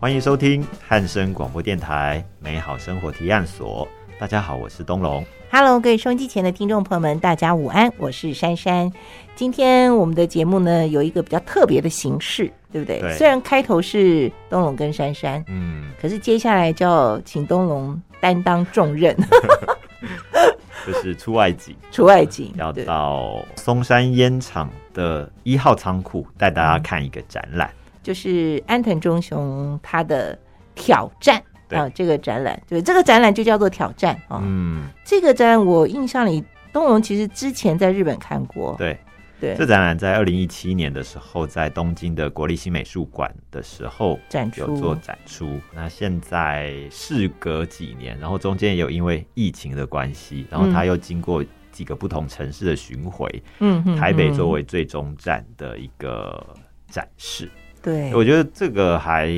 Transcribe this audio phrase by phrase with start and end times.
[0.00, 3.86] 欢迎收听汉声广播电台美好生活提案所。
[4.18, 5.22] 大家好，我是东龙。
[5.50, 8.90] Hello，各位收音机前的听众朋友们，大家午安，我是珊珊。
[9.36, 12.98] 今天我们的节目呢有一个比较特别的形式，对不对？
[12.98, 19.14] 对虽然开头是东龙跟珊珊，嗯，可是接下来就要请东龙担当重任，
[20.86, 27.70] 就是出外景，出外景，要到松山烟厂的一号仓库带大家看一个展览。
[28.02, 30.38] 就是安藤忠雄他的
[30.74, 31.78] 挑战对。
[31.78, 34.40] 啊，这个展览，对，这个展览就叫做挑战啊。
[34.42, 38.98] 嗯，这个展览我印象里，东龙其实之前在日本看过，对，
[39.40, 39.54] 对。
[39.54, 45.60] 这展览在二零一七年的时候，在东京的国立新美术馆的时候展有做出，展出。
[45.72, 56.44] 那现在事隔几年，然后中间也有因为疫情的关系，然后他又经过几个不同城市的巡回，嗯嗯台北作嗯为最终站的一个
[56.88, 57.48] 展示。
[57.82, 59.30] 对，我觉得这个还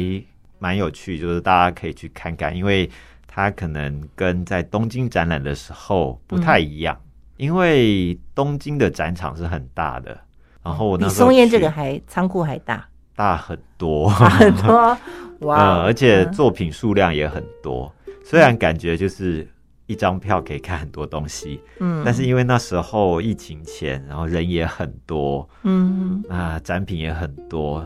[0.58, 2.88] 蛮有趣，就是大家可以去看看，因为
[3.26, 6.98] 它可能跟在东京展览的时候不太一样，
[7.36, 10.18] 因为东京的展场是很大的，
[10.62, 14.98] 然后我那比松烟这个还仓库还大，大很多，大很多，
[15.46, 15.82] 哇！
[15.82, 17.92] 而且嗯作品数量也很多。
[18.24, 19.46] 虽然感觉就是
[19.86, 22.02] 一张票可以看很多东西，嗯。
[22.04, 27.84] 但是因为那时候疫情前，然后人也很多，嗯，啊，展品也很多，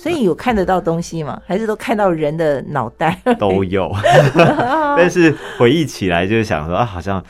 [0.00, 1.42] 所以有看得到东西吗？
[1.44, 3.20] 还是都看到人的脑袋？
[3.36, 3.92] 都有。
[4.96, 7.20] 但是回忆起来，就是想说啊，好像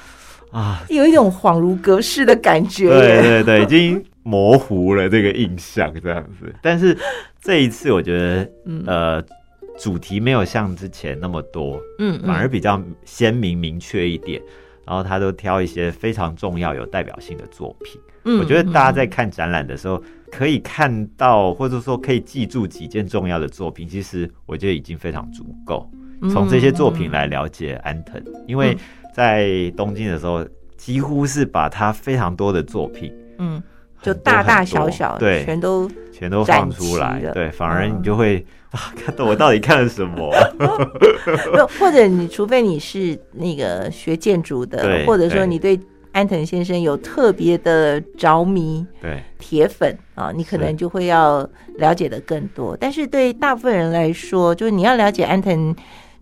[0.50, 3.22] 啊，有一种恍如隔世的感觉对耶。
[3.22, 6.54] 对对，已经模糊了这个印象这样子。
[6.60, 6.94] 但是
[7.40, 9.24] 这一次，我觉得嗯呃，
[9.78, 14.42] 主题没有像之前那么多，嗯，反而比较鲜明明确一点。
[14.86, 18.00] 然后他都挑一些非常重要、有代表性的作品。
[18.28, 25.90] 嗯我觉得大家在看展览的时候，可以看到，或者说可以记住几件重要的作品，其实我觉得已经非常足够。
[26.20, 28.76] 嗯从这些作品来了解安藤，因为
[29.14, 30.44] 在东京的时候，
[30.76, 33.62] 几乎是把他非常多的作品，嗯，
[34.02, 37.96] 就大大小小，对，全都全都放出来对，反而嗯。
[37.98, 40.28] 你就会啊，看到我到底看了什么？
[40.58, 45.78] 不，或者你除非你是那个学建筑的，或者说你对
[46.12, 52.76] 安藤先生有特别的着迷，对，铁粉啊，你可能就会要了解的更多。
[52.76, 55.74] 但是对大部分人来说，就是你要了解安藤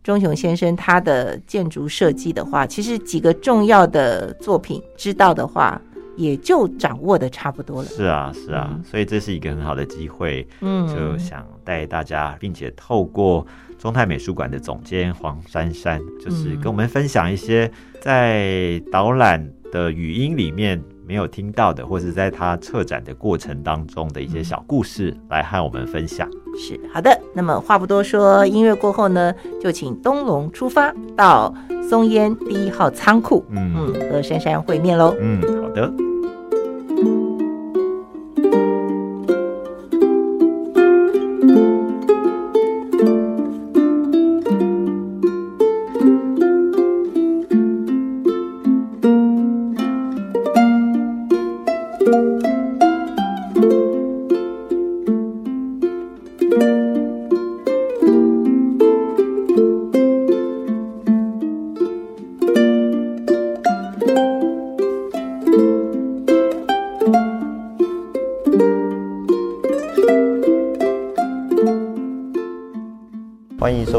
[0.03, 5.81] 忠雄先生他的建筑设计的话，其实几个重要的作品知道的话，
[6.17, 7.89] 也就掌握的差不多了。
[7.89, 8.85] 是啊，是啊，嗯。
[8.85, 13.47] 所以这是一个很好的机会，嗯，就想带大家，并且透过
[13.79, 16.61] 中泰美术馆的总监黄珊珊，就是嗯。
[16.61, 17.71] 跟我们分享一些
[18.01, 26.29] 在导览的语音里面没有听到的，或者在他策展的过程当中的一些小故事，来和我们分享。
[26.59, 27.21] 是好的。
[27.35, 31.53] 那么话不多说，音乐过后呢，就请东龙出发到
[31.89, 35.15] 松烟第一号仓库，嗯嗯，和珊珊会面喽。
[35.21, 35.93] 嗯，好的。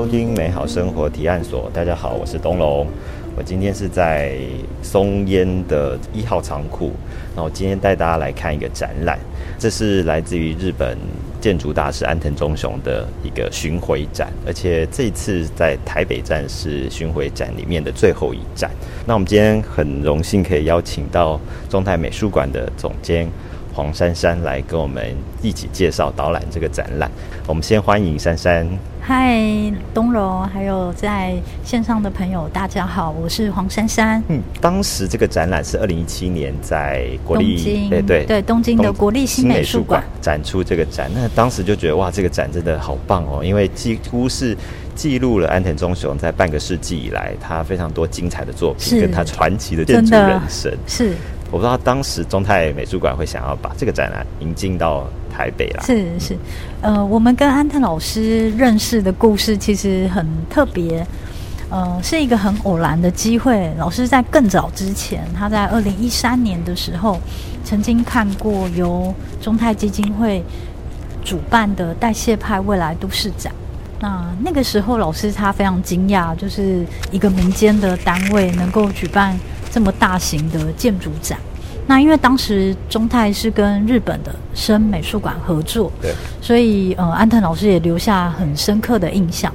[0.08, 1.70] 听美好生活提案所。
[1.74, 2.88] 大家好，我是东龙。
[3.36, 4.38] 我今天是在
[4.82, 6.92] 松烟的一号仓库，
[7.36, 9.20] 那我今天带大家来看一个展览，
[9.60, 10.98] 这是来自于日本
[11.40, 18.72] 建筑大师安藤忠雄的一个巡回展，而且这次在台北站是巡回展里面的最后一站。
[19.06, 21.40] 那我们今天很荣幸可以邀请到
[21.70, 23.30] 中泰美术馆的总监
[23.74, 27.12] 黄珊珊来跟我们一起介绍导览这个展览。
[27.46, 28.68] 我们先欢迎珊珊。
[29.08, 29.42] 嗨，
[29.94, 31.34] 东柔，还有在
[31.64, 34.22] 线上的朋友，大家好，我是黄珊珊。
[34.28, 44.54] 嗯，当时这个展览是二零一七年在国立东京对对对东京的国立新美术馆展出这个展，那当时就觉得哇，这个展真的好棒哦，因为几乎是
[44.94, 50.70] 记录了安藤忠雄在半个世纪以来他非常多精彩的作品，跟他传奇的建筑人生。
[50.86, 51.14] 是
[51.50, 55.08] 我不知道当时中泰美术馆会想要把这个展览引进到
[55.38, 55.84] 台北啦。
[55.86, 56.38] 是是，
[56.82, 61.06] 呃，我们跟安藤老师认识的故事其实很特别。
[61.70, 63.70] 呃，是一个很偶然的机会。
[63.78, 67.20] 老师在更早之前，他在二零一三年的时候，
[67.66, 70.42] 曾经看过由中泰基金会
[71.26, 73.52] 主办的代谢派未来都市展。
[74.00, 79.38] 那那个时候，老师他非常惊讶，就是一个民间的单位能够举办
[79.70, 81.38] 这么大型的建筑展。
[81.88, 89.52] 那因为当时中泰是跟日本的深美术馆合作，对，所以呃，安藤老师也留下很深刻的印象。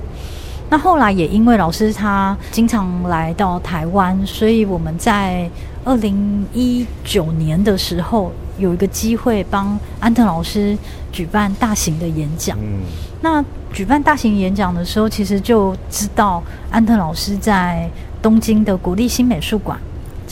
[0.70, 5.46] 那后来也因为老师他经常来到台湾，所以我们在
[5.84, 10.74] 二零一九年的时候有一个机会帮安藤老师
[11.12, 12.56] 举办大型的演讲。
[12.58, 12.80] 嗯，
[13.20, 13.44] 那
[13.74, 17.86] 举办大型演讲的时候，其实就知道安藤老师在
[18.22, 19.78] 东京的国立新美术馆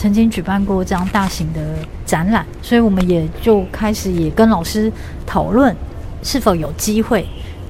[0.01, 1.59] 曾经举办过这样大型的
[2.07, 4.91] 展览，所以我们也就开始也跟老师
[5.27, 5.75] 讨论
[6.23, 7.23] 是否有机会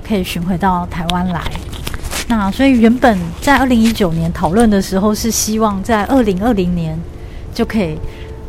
[0.07, 1.42] 可以巡回到台湾来。
[2.30, 6.98] 那所以原本在二零一九年讨论的时候，是希望在二零二零年
[7.54, 7.98] 就可以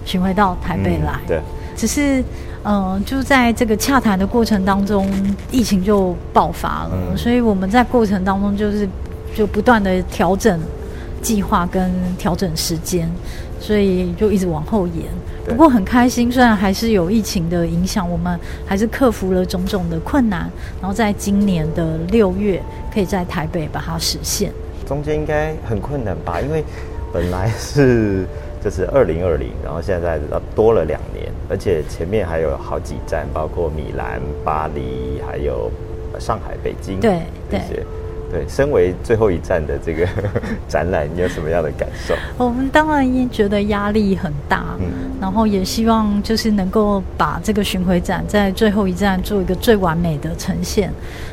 [0.04, 1.18] 巡回到台北来。
[1.26, 1.40] 对，
[1.74, 2.22] 只是，
[2.62, 5.10] 呃，就在这个洽谈的过程当中，
[5.50, 8.88] 疫情就爆发了，嗯所以我们在过程当中就是
[9.34, 10.60] 就不断的调整
[11.20, 13.10] 计划跟调整时间，
[13.62, 15.06] 所以就一直往后延。
[15.46, 20.50] 不过很开心，虽然还是有疫情的影响，我们还是克服了种种的困难，
[20.80, 22.60] 然后在今年的六月
[22.92, 24.50] 可以在台北把它实现。
[24.86, 26.40] 中间应该很困难吧？
[26.40, 26.64] 因为
[27.12, 28.24] 本来是
[28.62, 30.18] 就是二零二零，然后现在
[30.54, 35.70] 多了两年，而且前面还有好几站，包括米兰、巴黎，还有
[36.18, 37.60] 上海、北京，对对。
[38.32, 40.08] 对，身为最后一站的这个
[40.66, 42.14] 展览，你有什么样的感受？
[42.38, 44.86] 我们当然也觉得压力很大，嗯
[45.20, 50.90] 然后也希望就是能够把这个巡回展在最后一站做一个最完美的呈现。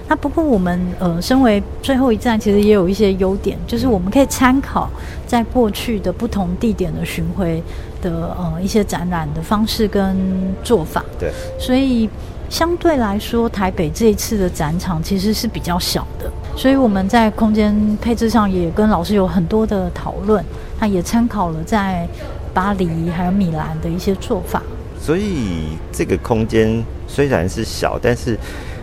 [0.07, 4.89] 那不过我们呃，身为最后一站，其实也有一些优点，就是我们可以参考
[5.25, 7.63] 在过去的不同地点的巡回
[8.01, 10.17] 的呃一些展览的方式跟
[10.63, 12.09] 做法，对，所以
[12.49, 20.43] 相对来说，台北这一次的展场其实是比较小的，所以我们在空间配置上也跟老师有很多的讨论，
[20.79, 22.07] 他也参考了在
[22.53, 24.61] 巴黎还有米兰的一些做法。
[24.99, 28.37] 所以这个空间虽然是小，但是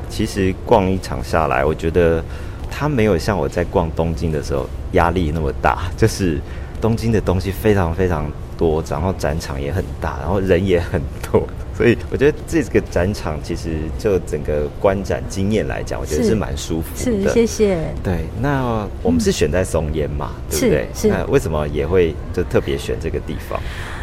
[0.08, 2.22] 其实逛一场下来，我觉得
[2.70, 5.90] 它没有像我在逛东京的时候压力那么大。
[5.96, 6.40] 就是
[6.80, 11.42] 东京的东西非常非常多，然后展场也很大，然后人也很多，
[11.76, 17.32] 所以我觉得这个展场其实就整个观展经验来讲，我觉得是是蛮舒服的是，的。
[17.34, 17.78] 谢谢。
[18.02, 20.88] 对，那我们是选在松烟嘛，对不对？
[20.94, 23.60] 是是那为什么也会就特别选这个地方？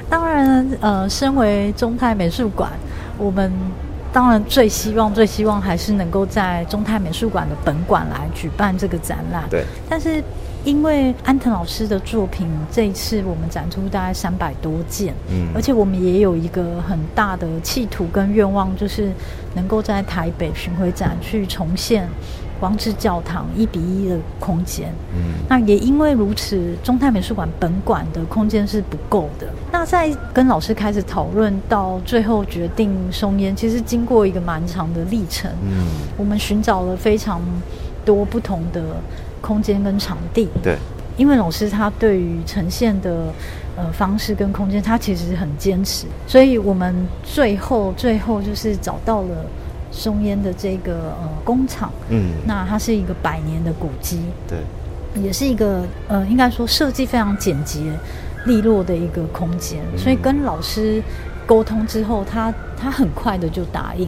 [0.10, 2.72] 当然，呃，身为中泰美术馆，
[3.18, 3.52] 我们
[4.12, 9.46] 当然最希望、最希望还是能够在中泰美术馆的本馆来举办这个展览。
[9.50, 10.24] 对，但是
[10.64, 19.12] 因为安藤老师的作品，这一次我们展出大概三百多件，嗯而且我们也有一个很大的企图跟愿望，就是
[19.56, 22.08] 能够在台北巡回展去重现
[22.60, 24.88] 光之教堂一比一的空间。
[25.14, 29.48] 嗯，那也因为如此，中泰美术馆本馆的空间是不够的。
[29.70, 35.52] 那在跟老师开始讨论到最后决定松烟，其实经过一个蛮长的历程。
[35.62, 37.42] 嗯，我们寻找了非常
[38.06, 38.82] 多不同的
[39.44, 40.78] 空间跟场地，对，
[41.18, 43.26] 因为老师他对于呈现的
[43.76, 49.46] 呃方式跟空间，他其实很坚持，所以我们最后最后就是找到了
[49.92, 51.92] 松烟的这个呃工厂。
[52.08, 54.60] 嗯，那它是一个百年的古迹，对，
[55.22, 57.82] 也是一个呃，应该说设计非常简洁、
[58.46, 59.82] 利落的一个空间。
[59.92, 60.00] 嗯。
[60.00, 61.04] 所以跟老师
[61.46, 64.08] 沟通之后，他他很快的就答应。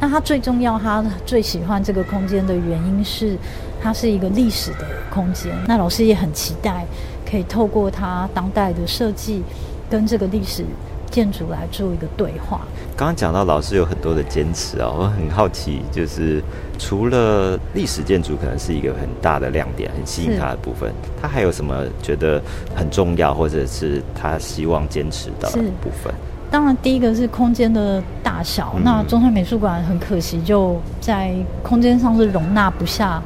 [0.00, 3.36] 那他最重要，他最喜欢这个空间的原因是，
[3.82, 5.52] 它是一个历史的空间。
[5.68, 6.86] 那老师也很期待
[7.30, 9.42] 可以透过他当代的设计
[9.90, 10.64] 跟这个历史
[11.10, 12.62] 建筑来做一个对话。
[12.96, 16.42] 刚刚讲到老师有很多的坚持啊，我很好奇，就是
[16.78, 22.40] 除了历史建筑可能是一个很大的亮点，很吸引他的部分，他还有什么觉得
[22.74, 25.50] 很重要，或者是他希望坚持的
[25.82, 26.12] 部分？
[26.50, 28.72] 当然，第一个是空间的大小。
[28.76, 33.22] 嗯那中山美术馆很可惜，就在空间上是容纳不下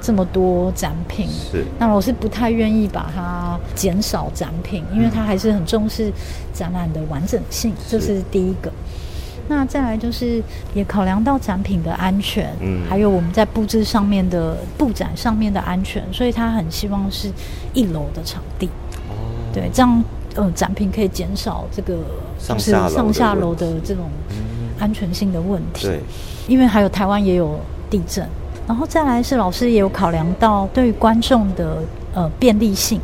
[0.00, 1.28] 这么多展品。
[1.28, 6.10] 是，那我是不太愿意把它减少展品，因为他还是很重视
[6.54, 8.72] 展览的完整性，这是第一个。
[9.48, 17.30] 那再来就是也考量到展品的安全，嗯还有我们在布置上面的布展上面的安全，所以他很希望是
[17.74, 18.66] 一楼的场地。
[19.10, 19.12] 哦，
[19.52, 20.02] 对，这样
[20.36, 25.86] 呃展品可以减少这个就是上下楼上下楼的这种嗯，安全性的问题。
[25.86, 26.00] 对，
[26.48, 27.58] 因为还有台湾也有
[27.88, 28.26] 地震，
[28.66, 31.78] 然后再来是老师也有考量到对于观众的
[32.12, 33.00] 呃便利性，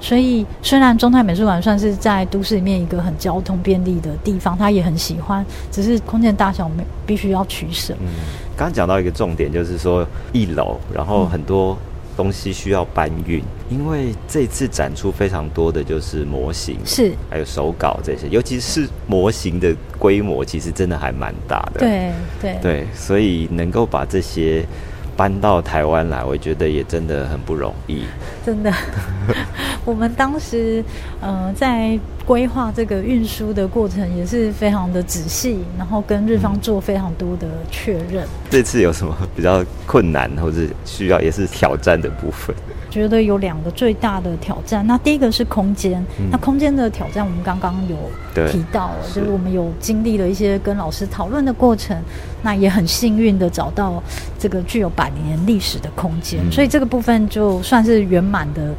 [0.00, 7.94] 所以虽然中泰美术馆算是在都市里面一个很交通便利的地方，他也很喜欢，只是空间大小没必须要取舍。
[8.00, 8.08] 嗯，
[8.56, 11.78] 刚刚讲到一个重点，就是说一楼，然后很多
[12.16, 21.80] 东西需要搬运，因为这次展出非常多的就是模型，是，还有手稿这些，尤其是模型的规模，其实真的还蛮大的。
[21.80, 22.58] 对对。
[22.62, 24.64] 对，所以能够把这些
[25.16, 28.04] 搬到台湾来，我觉得也真的很不容易。
[28.44, 28.72] 真的，
[29.84, 30.84] 我们当时
[31.20, 38.26] 呃在规划这个运输的过程也是非常的仔细，然后跟日方做非常多的确认。
[38.50, 42.54] 这次有什么比较困难或者需要也是挑战的部分？
[42.96, 44.86] 觉得有两个最大的挑战。
[44.86, 51.94] 那第一个是空间，那空间的挑战我们刚刚有提到了，就是我们有经历了一些跟老师讨论的过程，
[52.42, 54.02] 那也很幸运的找到
[54.38, 58.74] 这个具有百年历史的空间，所以这个部分就算是圆满的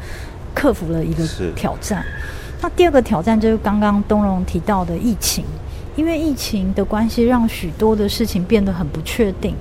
[0.52, 2.04] 克服了一个挑战。
[2.60, 5.44] 那第二个挑战就是刚刚东荣提到的疫情，
[5.94, 9.54] 因为疫情的关系，让许多的事情变得很不确定，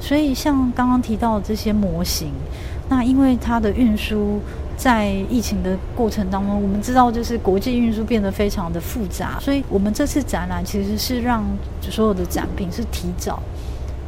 [0.00, 2.32] 所以像刚刚提到的这些模型。
[2.92, 4.38] 那因为它的运输
[4.76, 11.42] 在疫情的过程当中，我们知道就是国际运输变得非常的复杂，所以我们这次展览其实是让
[11.80, 13.42] 所有的展品是提早，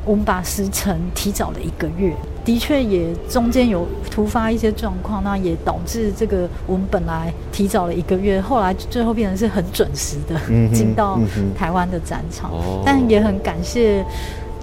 [0.04, 2.12] 我们把时程提早了一个月，
[2.44, 10.38] 的确也中间有突发一些状况，那也导致这个我们本来提早了一个月，后来最后变成是很准时的
[10.74, 11.18] 进到
[11.56, 12.52] 台湾的展场，
[12.84, 14.04] 但也很感谢。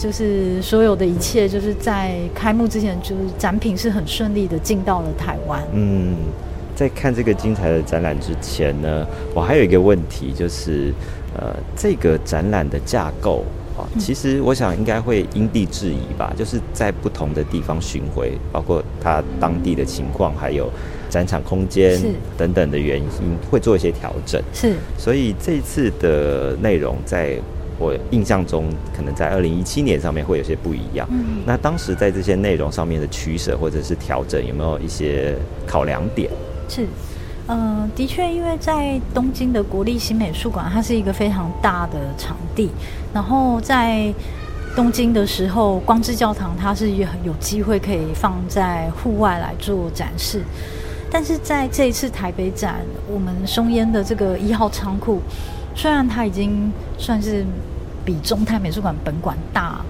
[0.02, 5.62] 就是所有的一切，就是在开幕之前，就是展品是很顺利的进到了台湾。
[5.74, 6.16] 嗯，
[6.76, 9.06] 在看这个精彩的展览之前呢，
[9.36, 10.92] 我还有一个问题，就是
[11.38, 13.46] 呃，这个展览的架构
[13.78, 20.68] 啊，其实我想应该会因地制宜吧，就是在不同的地方巡回，包括它当地的情况，还有
[21.12, 22.02] 展场空间
[22.36, 23.08] 等等的原因，
[23.52, 24.42] 会做一些调整。
[24.52, 27.38] 是，所以这次的内容在。
[27.82, 31.08] 我印象中，可能在二零一七年上面会有些不一样。
[31.10, 35.36] 嗯，那当时在这些内容上面的取舍或者是调整，有没有一些
[35.66, 36.30] 考量点？
[36.70, 36.86] 是，
[37.48, 42.70] 呃，的确，因为在东京的国立新美术馆，它是一个非常大的场地。
[43.12, 44.14] 然后在
[44.76, 50.44] 东京的时候，光之教堂它是有有机会可以放在户外来做展示。
[51.10, 52.76] 但是在这一次台北展，
[53.12, 55.20] 我们松烟的这个一号仓库，
[55.76, 57.44] 虽然它已经算是。
[58.06, 59.82] 比中泰美术馆本馆大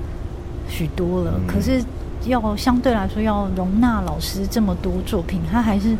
[0.67, 1.83] 许多了，可是
[2.25, 5.95] 要相对来说要容纳老师这么多作品，它还是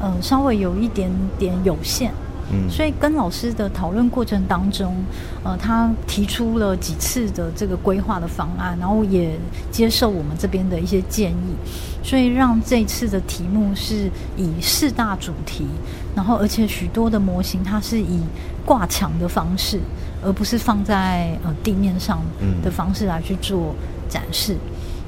[0.00, 2.12] 嗯稍微有一点点有限。
[2.52, 4.94] 嗯，所以跟老师的讨论过程当中，
[5.42, 9.30] 呃，他提出了几次的这个规划的方案，然后也
[9.70, 11.56] 接受我们这边的一些建议，
[12.02, 15.66] 所以让这次的题目是以四大主题，
[16.14, 18.20] 然后而且许多的模型它是以
[18.66, 19.80] 挂墙的方式。
[20.24, 22.20] 而不是放在呃地面上
[22.62, 23.74] 的方式来去做
[24.08, 24.56] 展示，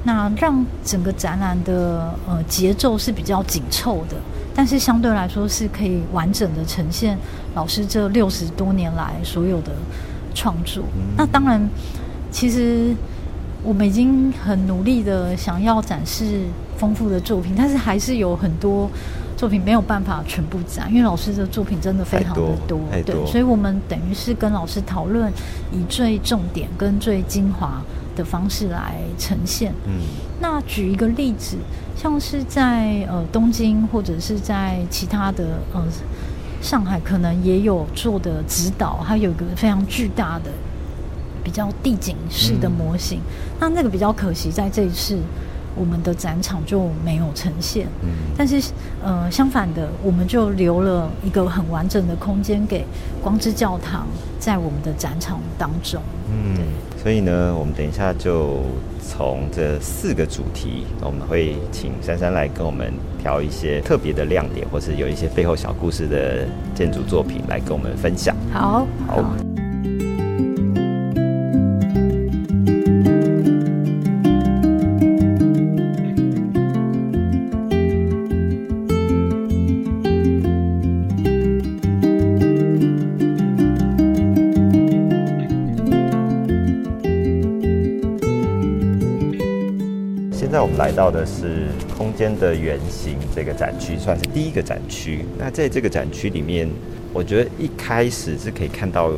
[0.03, 4.15] 那让整个展览的呃节奏是比较紧凑的，
[4.53, 7.17] 但是相对来说是可以完整的呈现
[7.55, 9.71] 老师这六十多年来所有的
[10.35, 10.83] 创作。
[11.17, 11.69] 那当然，
[12.31, 12.95] 其实
[13.63, 16.43] 我们已经很努力的想要展示
[16.77, 18.89] 丰富的作品，但是还是有很多。
[19.37, 25.31] 作品没有办法全部展，因为老师的作品真的非常的多，对，所以我们等于是跟老师讨论，
[25.71, 27.79] 以最重点跟最精华
[28.15, 29.71] 的方式来呈现。
[29.85, 30.01] 嗯，
[30.41, 31.55] 那举一个例子，
[31.95, 35.83] 像是在呃东京或者是在其他的呃
[36.59, 40.49] 上海，可能也有做的指导，它有一个非常巨大的
[41.43, 43.21] 比较地景式的模型，
[43.59, 45.19] 那那个比较可惜，在这一次。
[45.79, 48.71] 我们的展场就没有呈现，嗯，但是
[49.03, 52.83] 呃，相反的，我们就留了一个很完整的空间给
[53.21, 54.07] 光之教堂
[54.39, 56.57] 在我们的展场当中，嗯，
[57.01, 58.61] 所以呢，我们等一下就
[59.01, 62.91] 从这四个主题，我们会请珊珊来跟我们
[63.21, 68.35] 挑一些特别的亮点，或是有一些背后小故事的建筑作品来跟我们分享。
[68.51, 69.17] 好，好。
[69.17, 69.66] 来
[92.17, 95.23] 间的原型这个展区，算是第一个展区。
[95.37, 96.67] 那在这个展区里面，
[97.13, 99.11] 我觉得一开始是可以看到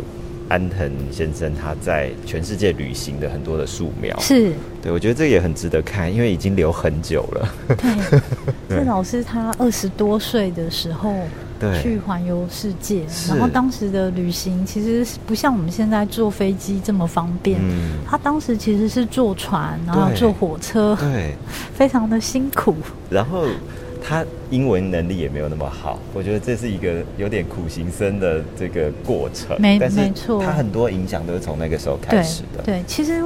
[0.50, 4.20] 安藤先生他在全世界旅行的很多的素描。
[4.20, 4.52] 是，
[4.82, 7.56] 对我觉得这也很值得看，因为已经留很久了。
[8.68, 11.16] 对， 这老师他二十多岁的时候
[11.60, 13.04] 对去环游世界。
[13.28, 21.36] 然后当时的旅行其实不像我们现在坐飞机这么方便，嗯，他当时其实是坐船，然后坐火车，对，
[21.74, 22.76] 非常的辛苦。
[23.10, 23.46] 然后
[24.02, 29.60] 他英文能力也没有那么好，我觉得这是一个有点苦行僧的这个过程。
[29.60, 32.64] 没没错他很多影响都是从那个时候开始的。
[32.64, 33.22] 对，其实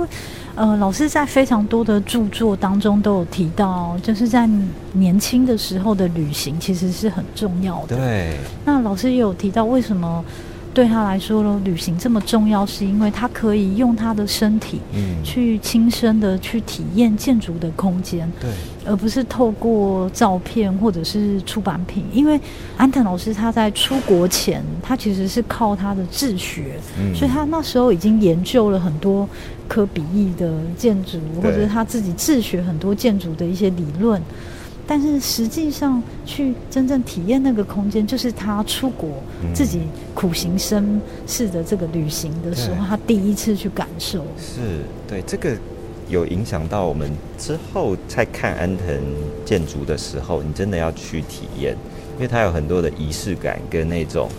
[0.55, 4.47] 呃，老师在非常多的著作当中都有提到，就是在
[4.91, 7.95] 年轻的时候的旅行其实是很重要的。
[7.95, 10.23] 对那老师也有提到，为什么
[10.73, 18.49] 对他来说呢，旅行这么重要，是因为他可以用他的身体嗯去亲身的去体验建筑的空间，对
[18.85, 22.03] 而不是透过照片或者是出版品。
[22.11, 22.39] 因为
[22.75, 29.29] 安藤老师他在出国前，他其实是靠他的自学，嗯所以他那时候已经研究了很多
[29.67, 34.19] 科比意的建筑，或者是他自己自学很多建筑的一些理论。
[34.85, 39.09] 但是实际上去真正体验那个空间，就是他出国、
[39.43, 39.81] 嗯自己
[40.13, 44.25] 苦行僧式的这个旅行的时候，他第一次去感受。
[44.37, 45.55] 是，对这个
[46.09, 48.87] 有影响到我们之后在看安藤
[49.45, 51.75] 建筑的时候，你真的要去体验，
[52.15, 54.29] 因为它有很多的仪式感跟那种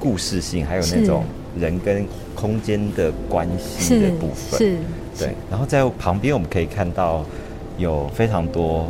[0.00, 1.24] 故事性，还有那种
[1.58, 4.58] 人跟空间的关系的部分。
[4.58, 4.76] 是，
[5.18, 7.24] 对，然后在旁边我们可以看到
[7.78, 8.88] 有非常多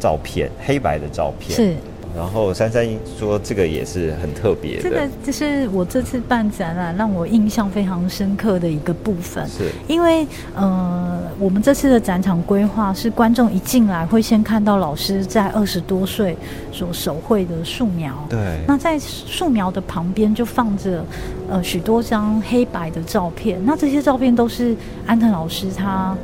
[0.00, 1.54] 照片，黑白的照片。
[1.54, 1.76] 是。
[2.12, 2.84] 然后珊珊
[3.16, 9.48] 说这个也是很特别的，这个就是我这次办展览让我印象非常深刻的一个部分。
[9.48, 10.26] 是因为
[10.56, 16.36] 呃，我们这次的展场规划是观众一进来会先看到老师在二十多岁
[16.72, 18.12] 所手绘的素描。
[18.28, 21.04] 对，那在素描的旁边就放着
[21.48, 24.74] 呃许多张黑白的照片，那这些照片都是
[25.06, 26.16] 安藤老师他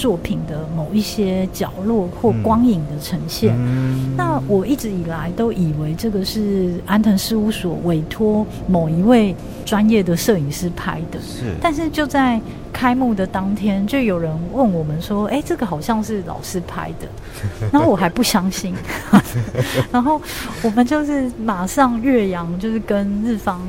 [0.00, 3.54] 作品的某一些角落或光影的呈现。
[3.58, 9.34] 嗯那我一直以来都以为这个是安藤事务所委托某一位
[9.66, 12.40] 专业的摄影师拍的，是，但是就在
[12.72, 17.06] 开幕的当天，就有人问我们说：“哎，这个好像是老师拍的。
[17.72, 18.74] ”然后我还不相信，
[19.92, 20.20] 然后
[20.62, 23.60] 我们就是马上岳阳，就是跟日方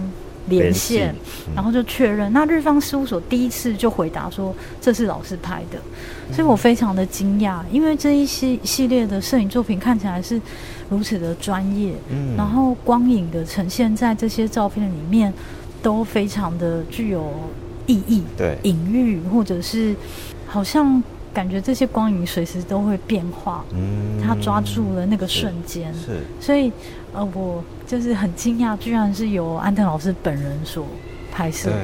[0.48, 1.14] 连线，
[1.48, 1.54] 嗯。
[1.56, 2.32] 然后就确认。
[2.34, 5.80] 那日方事务所第一次就回答说这是老师拍的，
[6.34, 10.42] 所以我非常的惊讶，因为这一系系列的摄影作品看起来是
[10.90, 12.36] 如此的专业，嗯。
[12.36, 15.34] 然后光影的呈现在这些照片里面
[15.82, 17.32] 都非常的具有
[17.88, 18.58] 意义、对。
[18.64, 19.96] 隐喻，或者是
[20.48, 21.02] 好像
[21.34, 24.22] 感觉这些光影随时都会变化，嗯。
[24.22, 26.20] 他抓住了那个瞬间，是。
[26.40, 26.72] 所以
[27.14, 30.86] 呃，我就是很惊讶，居然是由安藤老师本人所
[31.32, 31.76] 拍摄的，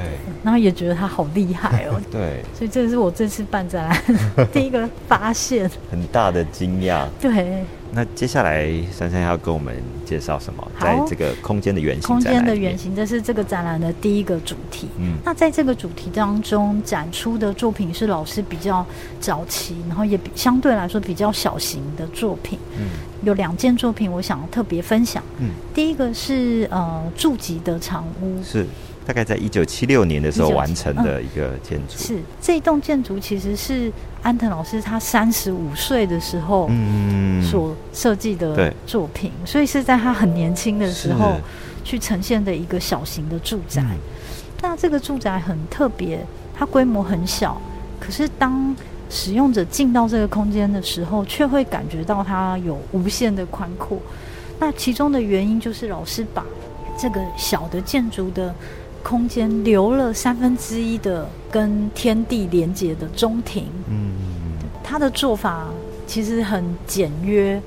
[0.43, 2.01] 然后也觉得他好厉害哦。
[2.11, 5.69] 对所以这是我这次办展览 第一个发现。
[5.91, 7.05] 很大的惊讶。
[7.19, 9.73] 对，那接下来珊珊要跟我们
[10.05, 10.71] 介绍什么？
[10.75, 14.89] 好在这个空间的原型空间的原型，这是这个展览的第一个主题。
[14.99, 18.85] 嗯那在这个主题当中展出的作品是老师比较
[19.21, 22.59] 早期，然后也比相对来说比较小型的作品。
[22.77, 22.89] 嗯
[23.23, 25.23] 有两件作品我想特别分享。
[25.39, 28.65] 嗯，第一个是呃筑吉的长屋，是
[29.05, 31.97] 大概在一九七六年的时候完成的一个建筑。
[31.97, 32.19] 是。
[32.41, 41.37] 这一栋建筑其实是安藤老师他三十五岁的时候嗯所设计的作品，所以是在他很年轻的时候
[41.83, 43.81] 去呈现的一个小型的住宅。
[43.81, 43.97] 嗯。
[44.61, 46.19] 那这个住宅很特别，
[46.55, 47.61] 它规模很小，
[47.99, 48.75] 可是当
[49.09, 53.97] 使用者进到这个空间的时候，却会感觉到它有无限的宽阔。
[54.59, 56.45] 那其中的原因就是老师把
[56.97, 58.53] 这个小的建筑的
[59.03, 63.65] 空间留了三分之一的跟天地连接的中庭。
[63.89, 64.11] 嗯
[64.83, 65.67] 他的做法
[66.05, 67.61] 其实很简约，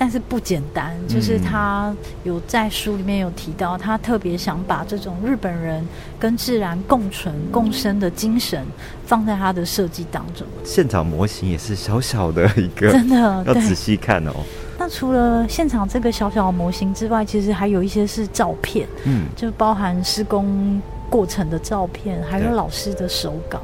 [0.00, 0.96] 但是不简单。
[1.06, 5.86] 就是他有在书里面有提到，他特别想把这种日本人
[6.18, 8.64] 跟自然共存共生的精神
[9.04, 10.46] 放在他的设计当中。
[10.64, 13.74] 现场模型也是小小的一个， 真的， 要仔。
[13.74, 14.32] 细看哦。
[14.78, 23.60] 那除了现场这个小小的模型之外，其实还有一些是照片，嗯就包含施工过程的照片，还有老师的手稿。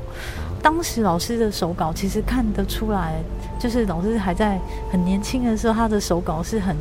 [0.62, 3.14] 当时老师的手稿其实看得出来，
[3.58, 4.58] 就是老师还在
[4.90, 6.76] 很年轻的时候，他的手稿是很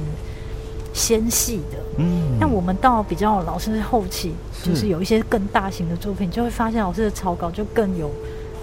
[0.93, 1.77] 纤细的。
[1.97, 8.11] 嗯那我们到比较老师后期，就是有一些更大型的作品，就会发现老师的草稿就更有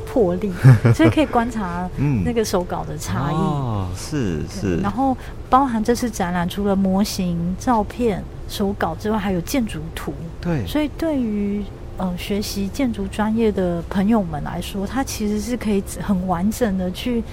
[0.06, 0.52] 魄力，
[0.94, 3.34] 所以可以观察嗯那个手稿的差异。
[3.34, 5.16] 哦，是是，然后
[5.48, 10.12] 包含这次展览，除了模型、照片、手稿之外，还有建筑图。
[10.38, 11.64] 对，所以对于
[11.96, 17.24] 呃学习建筑专业的朋友们来说，它其实是可以很完整的去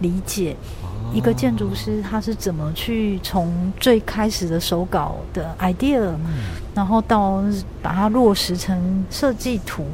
[0.00, 0.56] 理解
[1.12, 6.12] 一个建筑师他是怎么去从最开始的手稿的 idea，
[6.74, 7.42] 然后到
[7.82, 9.84] 把它落实成设计图，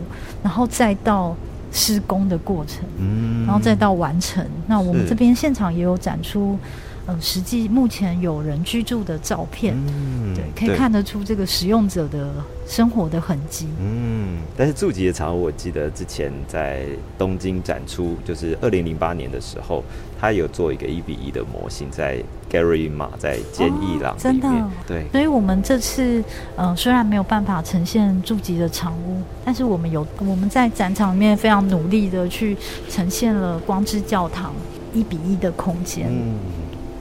[0.42, 1.34] 然后再到
[1.72, 3.46] 施工的过程，嗯。
[3.46, 4.44] 然后再到完成。
[4.66, 6.58] 那我们这边现场也有展出，
[7.06, 12.34] 呃，实际目前有人居住的照片，嗯对，可以看得出这个使用者的
[12.66, 13.68] 生活的痕迹。
[13.80, 16.84] 嗯，但是筑吉的场屋，我记得之前在
[17.16, 19.84] 东京展出，就是二零零八年的时候，
[20.20, 22.18] 他有做一个一比一的模型，在
[22.50, 26.24] Gary 马在坚义廊里哦真的面，对，所以我们这次，
[26.56, 32.56] 呃，虽然没有办法呈现筑吉的长屋，但是我们有我们在展场里面非常努力的去
[32.88, 34.52] 呈现了光之教堂
[34.92, 36.08] 一比一的空间。
[36.10, 36.34] 嗯，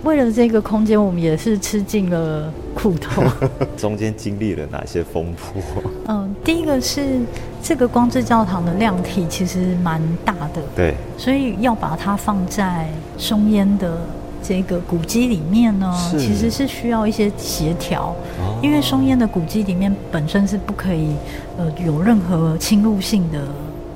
[0.05, 3.23] 为了这个空间，我们也是吃尽了苦头。
[3.75, 5.83] 中间经历了哪些风波？
[6.07, 7.19] 嗯、第一个是
[7.61, 12.87] 这个光之教堂的量体其实蛮大的，对，所以要把它放在
[13.17, 13.97] 松烟的
[14.43, 18.15] 这个古迹里面呢，其实是需要一些协调。
[18.39, 21.15] 哦因为松烟的古迹里面本身是不可以
[21.57, 23.39] 呃有任何侵入性的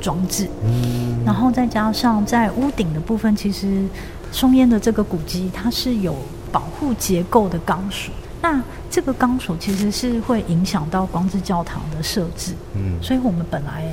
[0.02, 3.84] 装置，嗯然后再加上在屋顶的部分，其实
[4.32, 6.16] 松烟的这个古迹它是有
[6.52, 12.98] 保护结构的钢索，那这个钢索其实是会影响到光之教堂的设置，嗯。
[13.02, 13.86] 所以我们本来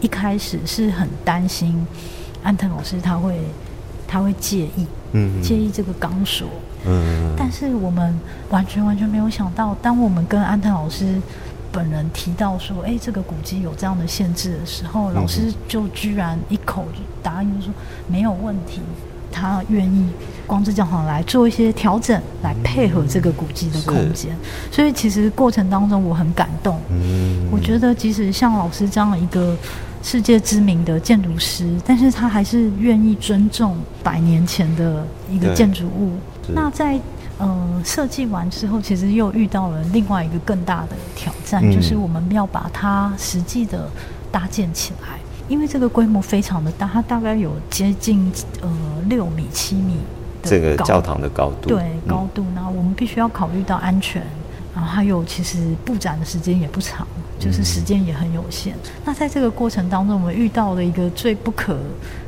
[0.00, 1.86] 一开始是很担心
[2.42, 3.40] 安藤老师他会
[4.06, 5.42] 他会介意嗯。
[5.42, 6.48] 介意这个钢索，
[6.86, 7.34] 嗯。
[7.38, 8.18] 但是我们
[8.50, 11.20] 完全完全没有想到，当我们跟安藤老师
[11.72, 15.14] 本人提到说，哎，这个古迹有这样的限制的时候，嗯。
[15.14, 17.72] 老师就居然一口就答应说
[18.08, 18.80] 没有问题，
[19.34, 20.06] 他愿意
[20.46, 24.36] 光之教堂来做一些调整，来配合这个古迹的空间。
[24.70, 29.56] 所以其实过程当中我很感动，嗯我觉得即使像老师这样一个
[30.02, 36.12] 世界知名的建筑师，但是他还是愿意尊重百年前的一个建筑物。
[36.46, 37.00] 那在
[37.38, 43.88] 呃设计完之后，其实又遇到了另外一个更大的挑战，嗯就是我们要把它实际的
[44.30, 45.18] 搭建起来。
[45.48, 48.70] 因为这个规模非常的大，它大概有接近呃
[49.08, 49.96] 六米七米
[50.42, 54.22] 的这个教堂的高度，对嗯高度，那我们必须要考虑到安全，
[54.74, 57.06] 然后还有其实布展的时间也不长，
[57.38, 58.74] 就是时间也很有限。
[59.04, 61.76] 那在这个过程当中，我们遇到了一个最不可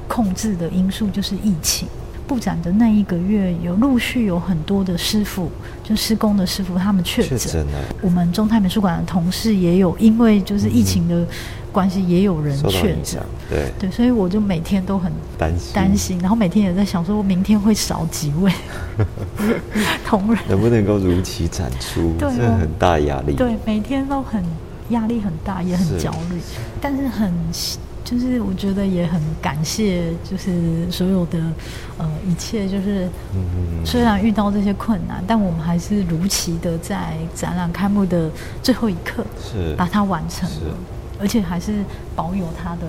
[0.06, 1.88] 控制的因素，就是疫情。
[2.26, 5.50] 布展的那一个月，有陆续有很多的师傅，
[5.84, 7.64] 就施工的师傅，他们确确诊。
[7.66, 11.24] 了，我们中泰美术馆的同事也有，因为就是疫情的
[11.70, 13.22] 关系，也有人确诊。
[13.48, 15.74] 对，对，所以我就每天都很担心。
[15.74, 18.52] 担心，然后每天也在想说，明天会少几位
[20.04, 20.42] 同仁。
[20.48, 24.44] 能不能够如期展出，对很大压力，对，每天都很
[24.88, 26.40] 压力很大，也很焦虑，
[26.80, 27.32] 但是很
[28.06, 31.40] 就是我觉得也很感谢，就是所有的
[31.98, 38.30] 呃一切，就是嗯虽然遇到这些困难，但我们还是如期的在展览开幕的
[38.62, 40.76] 最后一刻是把它完成了，
[41.18, 41.82] 而且还是
[42.14, 42.86] 保有它的。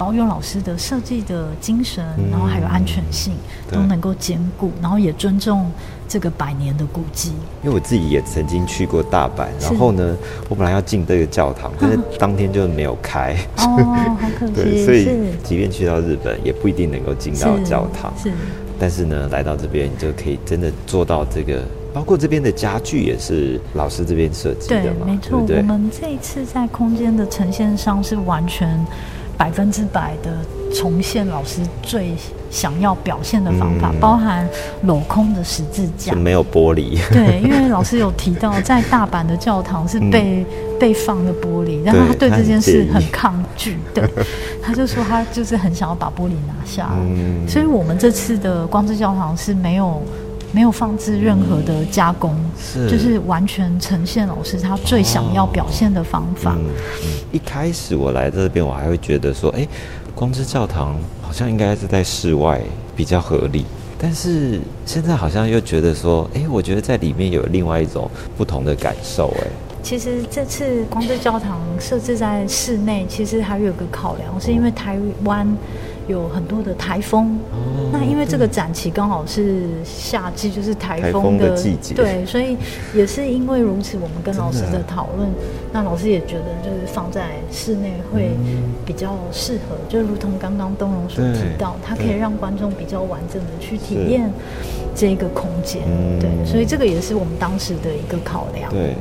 [0.00, 3.34] 呃，保有老师的设计的精神，然后还有安全性、
[3.70, 5.70] 都能够兼顾，然后也尊重
[6.08, 7.32] 这个百年的古迹。
[7.62, 10.16] 因为我自己也曾经去过大阪，然后呢，
[10.48, 15.06] 我本来要进这个教堂， 但是当天就没有开，哦，好可 惜，对，所以
[15.44, 18.10] 即便去到日本，也不一定能够进到教堂。
[18.20, 18.32] 是
[18.78, 25.38] 但是呢，来到这边，你就可以真的做到这个，包括这边的家具也是老师这边设计的对，嘛，没错。
[25.46, 25.62] 对对我？
[25.64, 28.82] 们这一次在空间的呈现上是完全
[29.40, 30.30] 百分之百的
[30.70, 32.12] 重现老师最
[32.50, 33.98] 想要表现的方法，嗯。
[33.98, 34.46] 包含
[34.84, 36.12] 镂空的十字架。
[36.12, 40.44] 没有玻璃，对，因为老师有提到， 在大阪的教堂是被、
[40.78, 44.06] 被放的玻璃，但是他嗯对这件事很抗拒，对，
[44.62, 46.82] 他就说他就是很想要把玻璃拿下。
[46.88, 46.96] 来。
[46.98, 47.48] 嗯。
[47.48, 50.02] 所以我们这次的光之教堂是没有
[50.52, 56.54] 没有放置任何的加工，是就是完全呈现老师他最想要表现的方法。
[56.58, 56.64] 嗯
[57.04, 59.66] 嗯，一开始我来这边，我还会觉得说，哎，
[60.14, 62.60] 光之教堂好像应该是在室外
[62.96, 63.64] 比较合理。
[64.02, 69.46] 但是现在好像又觉得说，哎，我觉得在里面有另外一种不同的感受，哎，
[69.82, 75.46] 其实这次光之教堂设置在室内，其实还有个考量，是因为台湾
[76.08, 77.38] 有很多的台风。
[77.52, 82.56] 哦那因为这个展期刚好是夏季，就是台台风风的季节对，所以
[82.94, 85.28] 也是因为如此，我们跟老师真的的讨论，
[85.72, 88.30] 那老师也觉得就是放在室内会
[88.86, 94.30] 比较适合，就如同刚刚东荣所提到，它可以让观众比较完整的去体验
[94.94, 98.70] 这个空间，嗯对，所以这个也是我们当时的一个考量。
[98.70, 98.94] 对。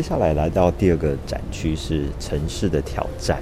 [0.00, 3.38] 接下来来到第二个展区是城市的挑战。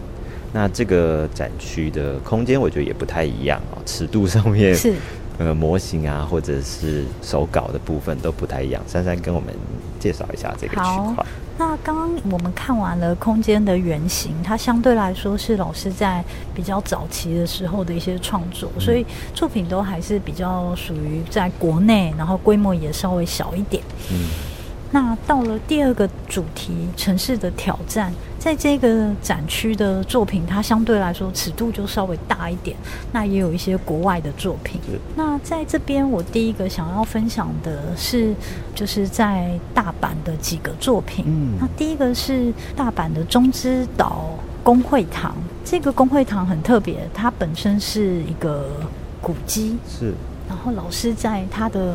[0.53, 4.93] 那这个展区的空间，我觉得也不太一样哦，尺度上面是
[5.39, 8.83] 呃模型啊，或者是手稿的部分都不太一样。
[8.89, 9.55] 珊珊跟我们
[10.01, 11.25] 介绍一下这个区好块。
[11.59, 23.81] 那刚刚我们看完了空间的原型，它相对来说是老师在比较早期的时候的一些创作，所以作品都还是比较属于在国内，然后规模也稍微小一点。
[24.11, 24.27] 嗯
[24.91, 32.75] 那到了第二个主题——城市的挑战，在这个展区的作品，它相对来说尺度就稍微大一点。
[33.13, 34.81] 那也有一些国外的作品。
[35.15, 38.35] 那在这边，我第一个想要分享的是，
[38.75, 41.25] 就是在大阪的几个作品。
[41.29, 44.31] 嗯那第一个是大阪的中之岛
[44.63, 48.71] 公会堂，这个公会堂很特别，它本身是一个
[49.21, 50.15] 古迹，是
[50.49, 51.95] 然后老师在他的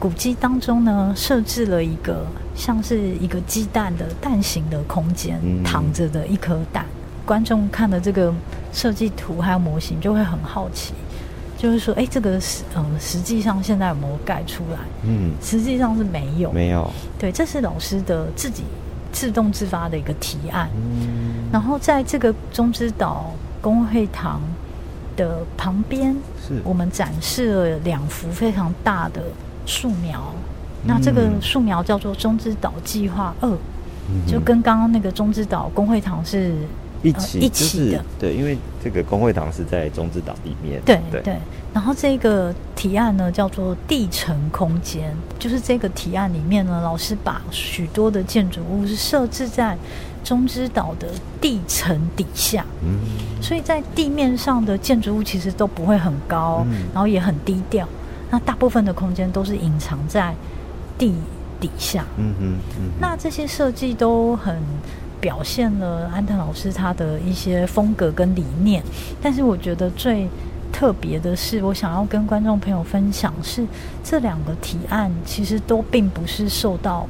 [0.00, 2.24] 古迹当中呢，设置了一个
[2.56, 6.86] 像是一个鸡蛋的蛋形的空间，嗯躺着的一颗蛋。
[7.26, 8.32] 观众看了这个
[8.72, 10.94] 设计图还有模型，就会很好奇，
[11.58, 14.78] 就是说，哎，这个实嗯，实际上现在有没有盖出来？
[15.04, 16.50] 嗯实际上是没有。
[16.50, 18.64] 没有对，这是老师的自己
[19.12, 20.70] 自动自发的一个提案。
[20.74, 24.40] 嗯然后在这个中之岛公会堂
[25.14, 26.16] 的旁边，
[26.48, 29.22] 是我们展示了两幅非常大的
[29.70, 30.20] 树苗。
[30.82, 33.48] 那这个嗯树苗叫做中之岛计划二，
[34.08, 36.54] 嗯就跟刚刚那个中之岛工会堂是
[37.02, 41.36] 一起、呃一就是起的对，因为这个工会堂是在中之岛里面，对对对。
[41.74, 49.76] 然后这个提案呢叫做地层空间，就是这个提案里面呢，老师把许多的建筑物是设置在
[50.24, 51.06] 中之岛的
[51.40, 52.64] 地层底下。
[52.82, 52.98] 嗯
[53.42, 57.86] 所以在地面上的建筑物其实都不会很高，嗯然后也很低调。
[58.30, 60.34] 那大部分的空间都是隐藏在
[60.96, 61.14] 地
[61.60, 62.04] 底下。
[62.16, 64.56] 嗯哼嗯哼，那这些设计都很
[65.20, 68.82] 表现了安藤老师他的一些风格跟理念。
[69.20, 70.28] 但是我觉得最
[70.72, 73.66] 特别的是，我想要跟观众朋友分享是
[74.02, 77.06] 这两个提案其实都并不是受到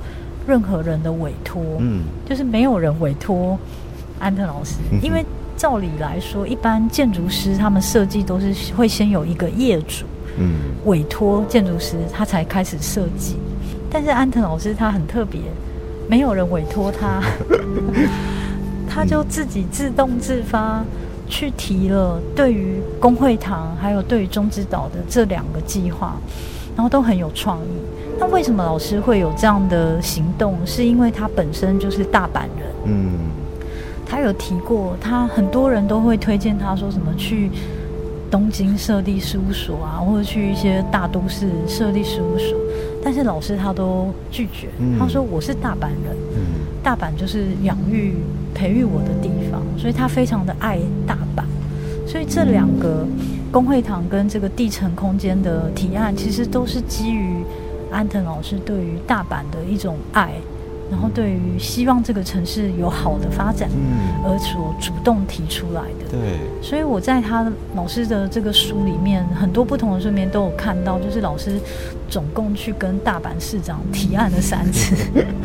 [0.47, 1.63] 任何人的委托。
[1.79, 3.59] 嗯就是没有人委托
[4.19, 5.25] 安藤老师因为
[5.57, 10.07] 照理来说，一般建筑师他们设计都是会先有一个业主
[10.41, 10.55] 嗯
[10.87, 13.37] 委托建筑师，他才开始设计。
[13.93, 15.41] 但是安藤老师他很特别，
[16.09, 17.21] 没有人委托他，
[18.89, 20.83] 他就自己自动自发
[21.29, 26.17] 去提了对于工会堂还有对于中之岛的这两个计划，
[26.77, 27.69] 然后都很有创意。
[28.19, 30.57] 那为什么老师会有这样的行动？
[30.65, 33.13] 是因为他本身就是大阪人，嗯
[34.07, 37.51] 他有提过，他很多人都会推荐他说什么去
[38.31, 42.57] 东京设立事务所啊，或者去一些大都市设立事务所，
[43.03, 44.69] 但是老师他都拒绝。
[44.79, 46.41] 嗯他说我是大阪人，嗯
[46.83, 48.15] 大阪就是养育、
[48.55, 51.43] 培育我的地方，所以他非常的爱大阪。
[52.07, 53.07] 所以这两个
[53.53, 57.45] 工会堂跟这个地层空间的提案，其实都是基于
[57.91, 60.33] 安藤老师对于大阪的一种爱，
[60.91, 66.11] 然后对于希望这个城市有好的发展嗯，而所主动提出来的。
[66.11, 71.61] 对，所以我在他老师的这个书里面，很多不同的书里面都有看到，就是老师
[72.09, 74.95] 总共去跟大阪市长提案了三次，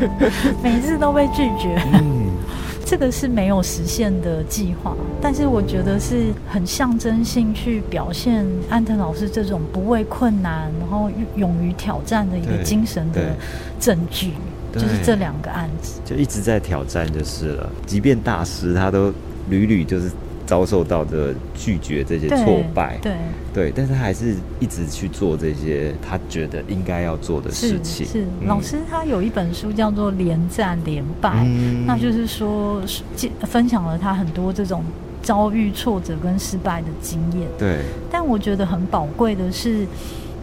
[0.62, 1.80] 每次都被拒绝。
[1.94, 2.26] 嗯。
[2.88, 13.34] 这个是没有实现的计划，但是我觉得是很象征性去表现安藤老师这种不畏困难，然后勇于挑战的一个精神的
[13.80, 14.36] 证据，对
[14.76, 16.00] 就是这两个案子。
[16.04, 19.12] 就一直在挑战就是了，即便大师他都
[19.48, 20.10] 屡屡就是
[20.46, 23.14] 遭受到的拒绝这些挫败，对，
[23.52, 28.06] 对，但是他还是一直去做这些他觉得应该要做的事情。
[28.06, 33.02] 是，嗯老师他有一本书叫做《连战连败》，嗯那就是说是
[33.42, 34.84] 分享了他很多这种
[35.20, 37.48] 遭遇挫折跟失败的经验。
[37.58, 39.84] 对，但我觉得很宝贵的是，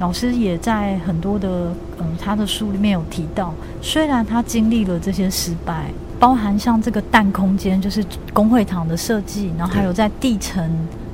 [0.03, 5.89] 老师也在很多的嗯他的书里面有提到，虽然他经历了这些失败，
[6.19, 10.61] 包含像这个蛋空间，就是工会堂的设计，然后还有在地层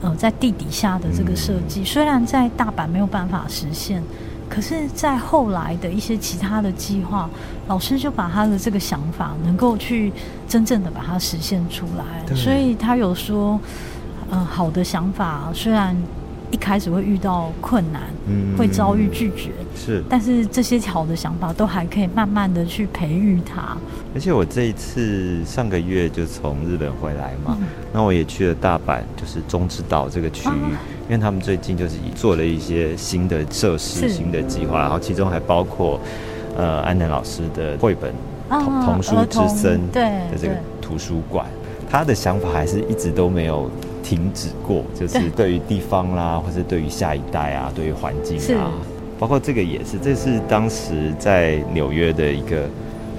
[0.02, 4.02] 呃在地底下的这个设计，虽然在大阪没有办法实现。
[4.50, 7.30] 可是，在后来的一些其他的计划，
[7.68, 10.12] 老师就把他的这个想法能够去
[10.48, 12.36] 真正的把它实现出来。
[12.36, 13.60] 所以他有说，
[14.32, 15.96] 嗯、好的想法虽然
[16.52, 18.58] 一开始会遇到困难，嗯。
[18.58, 23.78] 会遭遇拒绝，是，但是这些好的想法都还可以慢慢的去培育它。
[24.14, 27.68] 而且我这一次上个月就从日本回来嘛，嗯。
[27.94, 30.80] 那我也去了大阪，就是中之岛这个区域，啊。
[31.08, 36.00] 因为他们最近就是做了一些新的设施、新的计划，然后其中还包括
[36.56, 38.14] 呃安南老师的绘本
[38.48, 41.48] 啊童童书之森对的这个图书馆，
[41.90, 43.72] 他的想法还是一直都没有
[44.10, 45.30] 停止过，就是对。
[45.36, 48.72] 对于地方啦，或是对于下一代啊，对于环境啊，
[49.20, 52.68] 包括这个也是，这是当时在纽约的一个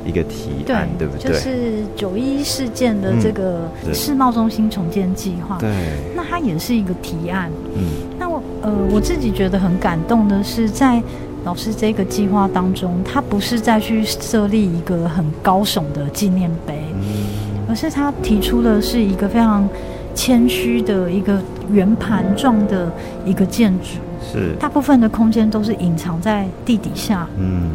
[0.05, 1.31] 一个提案，对不对？
[1.31, 5.71] 就是九一事件的这个嗯世贸中心重建计划，对，
[6.17, 7.49] 那它也是一个提案。
[7.77, 7.85] 嗯。
[8.19, 11.01] 那我呃，我自己觉得很感动的是，在
[11.45, 17.27] 老师这个计划当中，他不是再去设立一个很高耸的纪念碑，嗯。
[17.69, 19.69] 而是他提出的是一个非常
[20.15, 22.91] 谦虚的一个圆盘状的
[23.25, 23.99] 一个建筑，
[24.33, 27.71] 是，大部分的空间都是隐藏在地底下，嗯。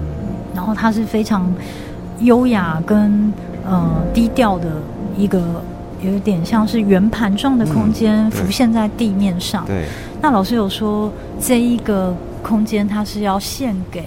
[0.54, 1.54] 然后它是非常
[2.22, 3.34] 优雅跟
[3.66, 4.70] 呃低调的
[5.18, 5.62] 一个，
[6.02, 9.66] 有点像是圆盘状的空间浮现在地面上。
[9.66, 9.86] 对，
[10.22, 14.06] 那老师有说，这一个空间它是要献给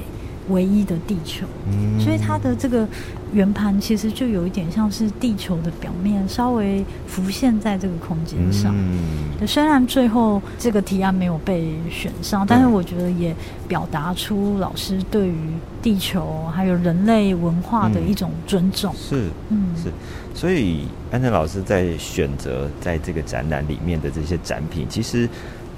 [0.49, 2.01] 唯一的地球，嗯。
[2.01, 2.87] 所以它的这个
[3.33, 8.75] 圆盘其实就有一点像是地球的表面，稍微浮现在这个空间上。
[8.77, 9.47] 嗯。
[9.47, 13.35] 虽然最后这个提案没有被选上，但是我觉得也
[13.67, 15.37] 表达出老师对于
[15.81, 18.93] 地球还有人类文化的一种尊重。
[18.97, 19.93] 是嗯，是，
[20.35, 25.29] 所以安藤老师在选择在这个展览里面的这些展品，其实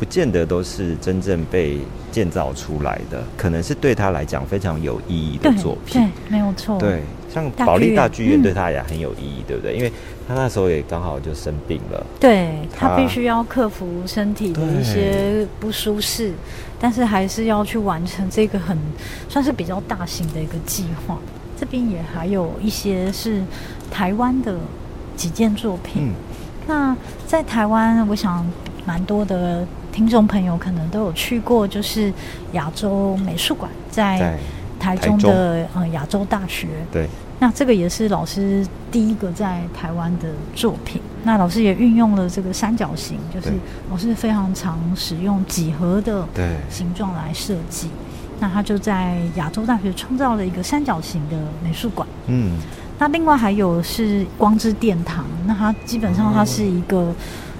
[0.00, 1.76] 不见得都是真正被
[2.10, 6.78] 建造出来的，可能是对他来讲非常有意义的作品对。，没有错。
[6.78, 9.76] 对，像保利大剧院嗯对他也很有意义，对不对？
[9.76, 9.92] 因为
[10.26, 16.32] 他那时候也刚好就生病了，对他他必须要克服身体的一些不舒适，
[16.80, 18.78] 但是还是要去完成这个很
[19.28, 21.18] 算是比较大型的一个计划。
[21.58, 23.42] 这边也还有一些是
[23.90, 24.56] 台湾的
[25.14, 26.04] 几件作品。
[26.06, 26.14] 嗯，
[26.66, 28.50] 那在台湾，我想
[28.86, 32.12] 蛮多的听众朋友可能都有去过，就是
[32.52, 34.38] 亚洲美术馆在在
[34.78, 36.68] 台中的呃亚洲大学。
[36.90, 41.00] 对，那这个也是老师第一个在台湾的作品。
[41.22, 43.52] 那老师也运用了这个三角形，就是
[43.90, 47.88] 老师非常常使用几何的对，形状来设计。
[48.38, 52.08] 那他就在亚洲大学创造了一个三角形的美术馆。
[52.26, 52.56] 嗯，
[52.98, 57.12] 那另外还有是光之殿堂，那它基本上它是一个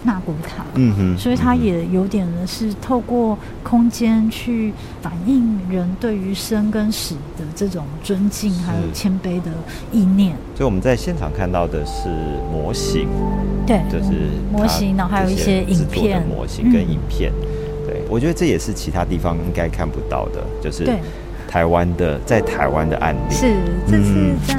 [0.02, 9.50] 纳古塔，嗯哼，所以它也有点的是透过空间去反映人对于生跟死的这种尊敬还有谦卑的
[9.92, 10.34] 意念。
[10.56, 12.08] 所以我们在现场看到的是
[12.50, 13.08] 模型，
[13.66, 17.32] 对，就是模型，然后还有一些影片模型跟嗯影片。
[17.86, 20.98] 对，我觉得这也是其他地方应该看不到的，就是对
[21.48, 23.34] 台湾的在台湾的案例。
[23.34, 23.54] 是
[23.86, 24.54] 这次嗯在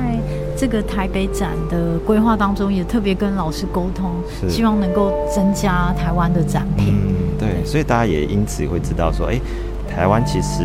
[0.61, 4.11] 这个台北展的规划当中，也特别跟老师沟通，
[4.47, 6.93] 希望能够增加台湾的展品。
[6.93, 9.41] 嗯，对，所以大家也因此会知道说，哎、
[9.89, 10.63] 台湾其实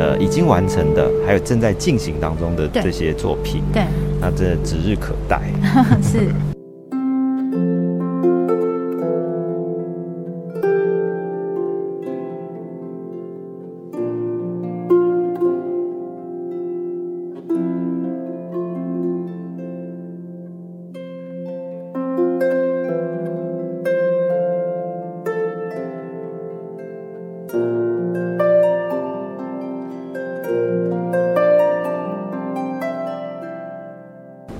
[0.00, 3.84] 呃已经完成的，还有正在进行当中的这些作品，对，
[4.20, 5.40] 那真的指日可待。
[6.02, 6.55] 是。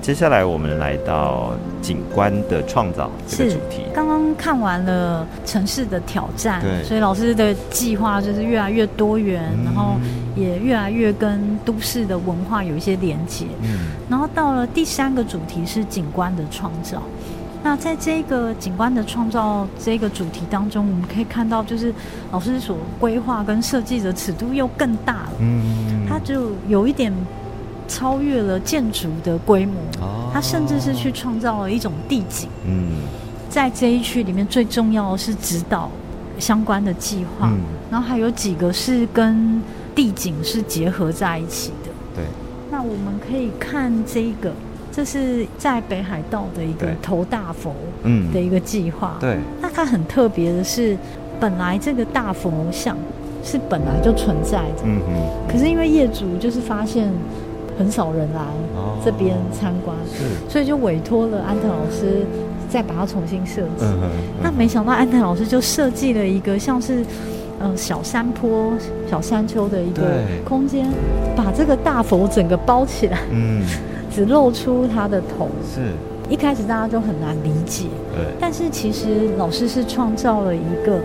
[0.06, 1.50] 接下来我们来到
[1.82, 3.82] 景观的创造这个是主题。
[3.92, 9.96] 刚刚看完了城市的挑战对，所以老师的计划就是越来越多元，嗯然后
[10.36, 13.46] 也越来越跟都市的文化有一些连接。
[13.62, 17.02] 嗯，然后到了第三个主题是景观的创造。
[17.64, 21.92] 那在这个景观的创造这个主题当中，我们可以看到，就是
[22.30, 27.12] 老师所规划跟设计的尺度又更大了，嗯它就有一点
[27.88, 30.30] 超越了建筑的规模，哦。
[30.32, 32.48] 它甚至是去创造了一种地景。
[32.66, 32.92] 嗯。
[33.48, 35.90] 在这一区里面，最重要的是指导
[36.38, 37.58] 相关的计划，嗯。
[37.90, 39.62] 然后还有几个是跟
[39.94, 41.90] 地景是结合在一起的。
[42.16, 42.24] 对，
[42.70, 44.52] 那我们可以看这个，
[44.92, 47.72] 这是在北海道的一个头大佛
[48.02, 49.16] 嗯的一个计划。
[49.20, 50.98] 对，那它很特别的是，
[51.40, 52.96] 本来这个大佛像
[53.42, 57.10] 是本来就存在的，嗯嗯，可是因为业主就是发现
[57.78, 58.40] 很少人来
[58.74, 62.26] 哦这边参观，是，所以就委托了安藤老师
[62.68, 63.84] 再把它重新设计。
[64.42, 67.04] 那没想到安藤老师就设计了一个像是
[67.58, 68.72] 呃小山坡、
[69.08, 70.02] 小山丘的一个
[70.44, 70.86] 空间，
[71.36, 73.64] 把这个大佛整个包起来，嗯。
[74.08, 75.46] 只露出他的头。
[75.62, 75.92] 是，
[76.30, 80.98] 一开始大家就很难理解，对，但是其实老师是创造了一个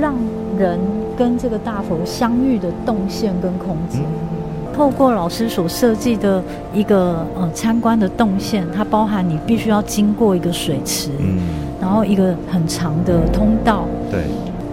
[0.00, 0.14] 让
[0.56, 0.80] 人
[1.18, 4.00] 跟这个大佛相遇的动线跟空间。
[4.00, 4.35] 嗯
[4.76, 6.42] 透过老师所设计的
[6.74, 11.38] 一个呃参观的动线，它包含你必须要经过一个水池，嗯，
[11.80, 14.24] 然后一个很长的通道，对，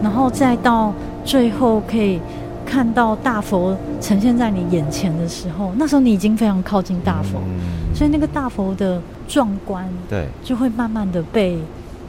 [0.02, 0.94] 然后再到
[1.24, 2.20] 最后可以
[2.66, 7.96] 看到大佛呈现在你眼前的时候，那时候你已经非常靠近大佛，嗯。
[7.96, 11.58] 所以那个大佛的壮观对，就会慢慢的被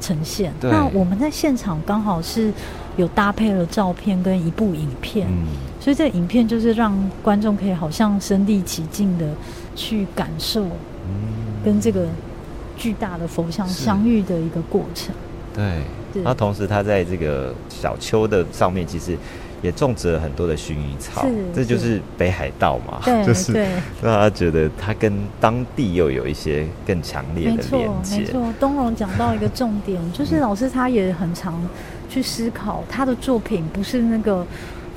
[0.00, 0.50] 呈现。
[0.62, 2.50] 那我们在现场刚好是
[2.96, 5.46] 有搭配了照片跟一部影片，嗯，
[5.84, 9.26] 所以这个影片就是让观众可以好像身临其境的
[9.76, 12.06] 去感受嗯跟这个
[12.74, 15.14] 巨大的佛像相遇的一个过程。
[15.52, 19.14] 对，对然后同时他在这个小丘的上面，其实
[19.60, 23.52] 也种植了很多的薰衣草是，这就是北海道嘛，对 就是，
[24.02, 28.24] 让他觉得他跟当地又有一些更强烈的没错连接没。
[28.24, 28.54] 错。
[28.58, 31.60] 东荣讲到一个重点，就是老师他也很常
[32.08, 34.46] 去思考他的作品不是那个。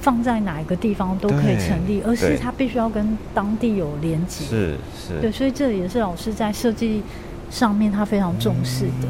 [0.08, 4.45] 放在哪一个地方都可以成立，而是对他必须要跟当地有连接。
[4.45, 7.03] 是是，对，所以这也是老师在设计
[7.51, 9.10] 上面他非常重视的。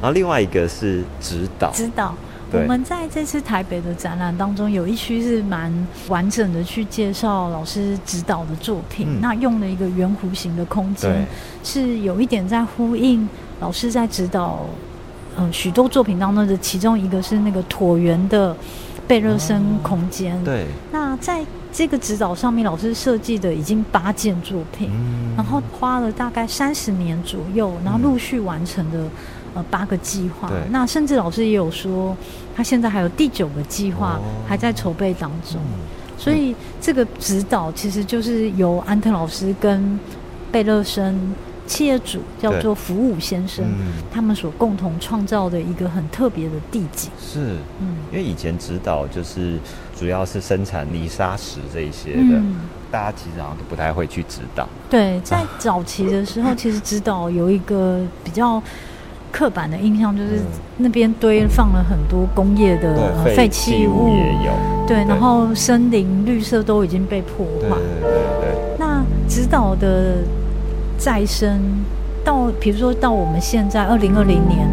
[0.00, 2.12] 然后另外一个是指导，指导。
[2.54, 5.72] 我们在这次台北的展览当中，有一区是蛮
[6.08, 9.06] 完整的去介绍老师指导的作品。
[9.08, 11.24] 嗯那用了一个圆弧形的空间，
[11.62, 13.28] 是有一点在呼应
[13.60, 14.66] 老师在指导，
[15.36, 18.56] 呃，许多作品当中的其中一个是那个椭圆的
[19.12, 20.34] 贝热森空间。
[20.36, 24.88] 哦对，那在这个指导上面，老师设计的已经八件作品。
[24.90, 28.98] 嗯然后花了大概三十年左右，然后陆续完成的
[29.54, 30.50] 呃八个计划。
[30.70, 32.16] 那甚至老师也有说，
[32.56, 35.60] 他现在还有第九个计划哦还在筹备当中。
[35.60, 35.80] 嗯
[36.16, 39.98] 所以这个指导其实就是由安特老师跟
[40.50, 41.14] 贝勒森
[41.66, 44.02] 企业主叫做福武先生，嗯。
[44.12, 47.10] 他们所共同创造的一个很特别的地景。
[47.18, 47.56] 是。
[47.80, 47.96] 嗯。
[48.10, 49.58] 因为以前指导就是
[49.98, 52.56] 主要是生产泥沙石这一些的，嗯，
[52.90, 54.68] 大家其实好像都不太会去指导。
[54.90, 58.62] 对，在早期的时候，其实指导有一个比较
[59.30, 60.46] 刻板的印象，就是嗯。
[60.78, 64.52] 那边堆放了很多工业的呃废弃物，也有，
[64.88, 65.04] 对，对。
[65.04, 67.68] 然后森林绿色都已经被破坏。
[67.68, 70.16] 对对对对，那指导的
[71.02, 71.60] 再生
[72.24, 74.68] 到，比如说到我们现在二零二零年，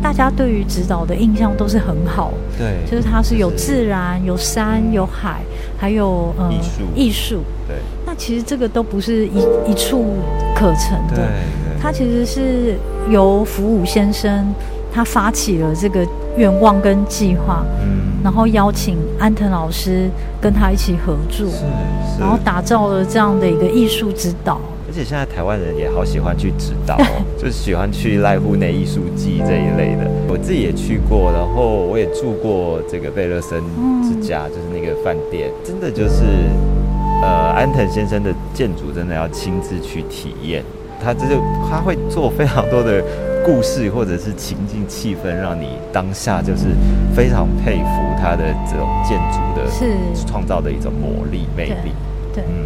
[0.00, 5.40] 大家对于指导的印象都是很好，对，就是它是有自然、有山、有海，
[5.76, 6.82] 还有呃艺术。
[6.94, 7.40] 艺术。
[7.66, 7.76] 对。
[8.06, 10.18] 那其实这个都不是一一处
[10.54, 12.78] 可成对的，对，它其实是
[13.10, 14.54] 由福武先生
[14.94, 16.06] 他发起了这个
[16.36, 18.22] 愿望跟计划，嗯。
[18.22, 20.08] 然后邀请安藤老师
[20.40, 24.60] 跟他一起合作，是是，然后打造了这样的一个艺术指导。
[24.92, 30.04] 而且现在台湾人也好喜欢去指导、哦， 就是喜欢去濑户内艺术季这一类的。
[30.28, 33.58] 我自己也去过，然后我也住过这个贝勒森
[34.04, 36.24] 之家，就是那个饭店，真的就是
[37.22, 40.62] 呃安藤先生的建筑真的要亲自去体验。
[41.02, 41.40] 他这就
[41.70, 43.02] 他会做非常多的
[43.46, 46.66] 故事或者是情境气氛，让你当下就是
[47.16, 51.94] 非常佩服他的这种建筑的是创造的一种魔力魅力。
[52.34, 52.64] 对，嗯，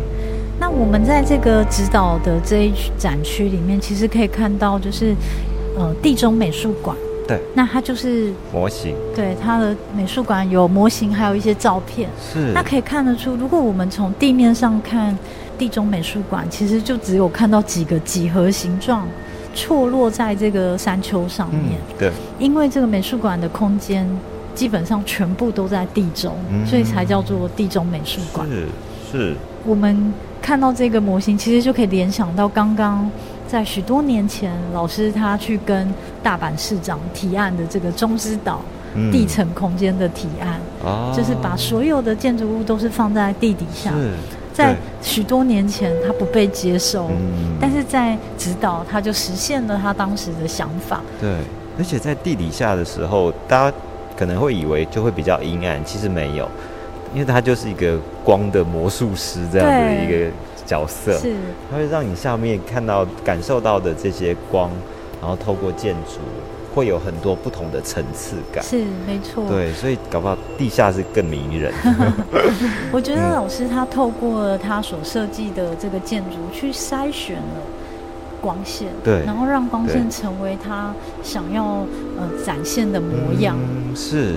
[0.58, 5.14] 那我们在这个指导的这一区展区里面，其实可以看到，就是
[5.76, 6.96] 呃地中美术馆。
[7.28, 8.94] 对，那它就是模型。
[9.14, 12.08] 对它的美术馆有模型，还有一些照片。
[12.32, 12.52] 是。
[12.54, 15.16] 那可以看得出，如果我们从地面上看
[15.58, 19.08] 地中美术馆，其实就只有看到几个几何形状
[19.54, 24.08] 错落在这个山丘上面，嗯，对，因为这个美术馆的空间
[24.54, 26.64] 基本上全部都在地中，嗯。
[26.64, 28.46] 所以才叫做地中美术馆。
[28.48, 28.66] 是
[29.10, 29.34] 是，
[29.64, 30.12] 我们
[30.46, 33.10] 看到这个模型，其实就可以联想到刚刚
[33.48, 35.92] 在许多年前，老师他去跟
[36.22, 38.60] 大阪市长提案的这个中之岛
[38.94, 43.92] 嗯地层空间的提案，啊就是把所有的建筑物都是放在地底下。
[44.52, 51.00] 在许多年前，他不被接受，嗯但是在指导他就实现了他当时的想法。
[51.20, 51.28] 对，
[51.76, 53.76] 而且在地底下的时候，大家
[54.16, 56.48] 可能会以为就会比较阴暗，其实没有，
[57.12, 60.30] 因为他就是一个光的魔术师这样的一个
[60.64, 61.34] 角色，是，
[61.70, 64.70] 它会让你下面看到、感受到的这些光，
[65.20, 66.18] 然后透过建筑
[66.74, 68.62] 会有很多不同的层次感。
[68.62, 69.48] 是没错。
[69.48, 71.72] 对，所以搞不好地下是更迷人。
[72.92, 77.62] 我觉得嗯老师他透过他所设计的这个建筑去筛选了
[78.40, 80.92] 光线，对然后让光线成为他
[81.22, 81.86] 想要
[82.18, 83.56] 呃展现的模样。
[83.58, 84.34] 嗯、是，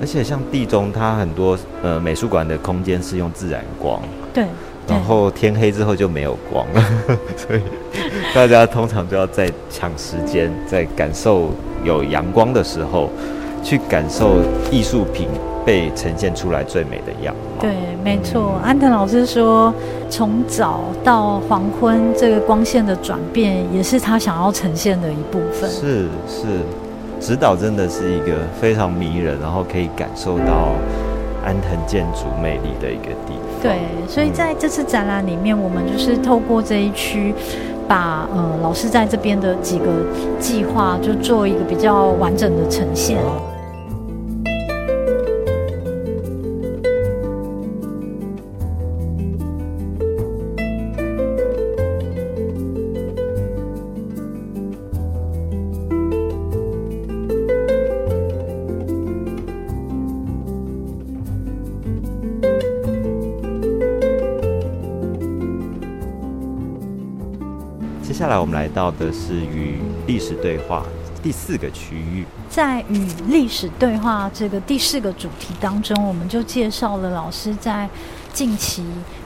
[0.00, 4.00] 而且像地中，它很多呃美术馆的空间是用自然光，
[4.32, 4.44] 对，
[4.86, 6.84] 对然后天黑之后就没有光了，
[7.36, 7.60] 所以
[8.34, 11.50] 大家通常都要在抢时间，在感受
[11.84, 13.10] 有阳光的时候，
[13.62, 14.36] 去感受
[14.70, 15.28] 艺术品
[15.64, 17.62] 被呈现出来最美的样貌。
[17.62, 18.60] 对，没错。
[18.62, 19.72] 安藤老师说，
[20.10, 25.70] 从早到黄昏，这个光线的转变，也是他想要呈现的一部分。
[25.70, 26.60] 是是，
[27.24, 30.74] 指导真的是一个非常迷人，然后可以感受到
[31.42, 33.62] 安藤建筑魅力的一个地方。
[33.62, 37.34] 对，所以在这次展览里面，我们就是透过这一区，
[37.88, 39.86] 把呃老师在这边的几个
[40.38, 43.16] 计划，就做一个比较完整的呈现。
[69.04, 70.82] 的是与历史对话
[71.22, 72.24] 第四个区域。
[72.48, 77.88] 在与历史对话这个第四个主题当中，我们就介绍了老师在
[78.32, 78.82] 近期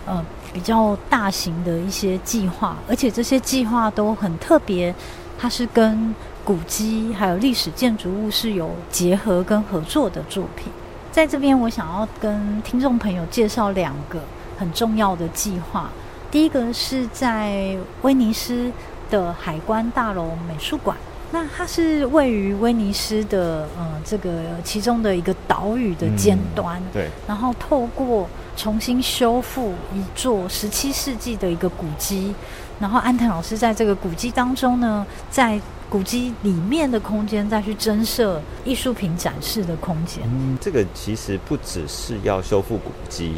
[0.06, 4.92] 呃比较大型的一些计划，而且这些计划都很特别，
[5.38, 6.14] 它是跟
[6.44, 10.72] 古迹还有历史建筑物是有结合跟合作的作品。
[11.12, 14.20] 在这边，我想要跟听众朋友介绍两个
[14.56, 15.90] 很重要的计划。
[16.30, 18.70] 第一个是在威尼斯
[19.10, 20.96] 的海关大楼美术馆，
[21.32, 24.30] 那它是位于威尼斯的呃这个
[24.62, 32.34] 其中的一个岛屿的尖端，对，然后透过重新修复一座十七世纪的一个古迹，
[32.78, 40.22] 然后安藤老师在这个古迹当中呢，在古迹里面的空间再去增设艺术品展示的空间。
[40.24, 43.36] 嗯，这个其实不只是要修复古迹。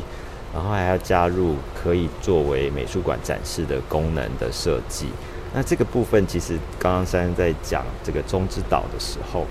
[0.52, 5.06] 然后还要加入可以作为美术馆展示的功能的设计。
[5.54, 9.46] 那这个部分其实刚刚珊在讲这个中之岛的时候，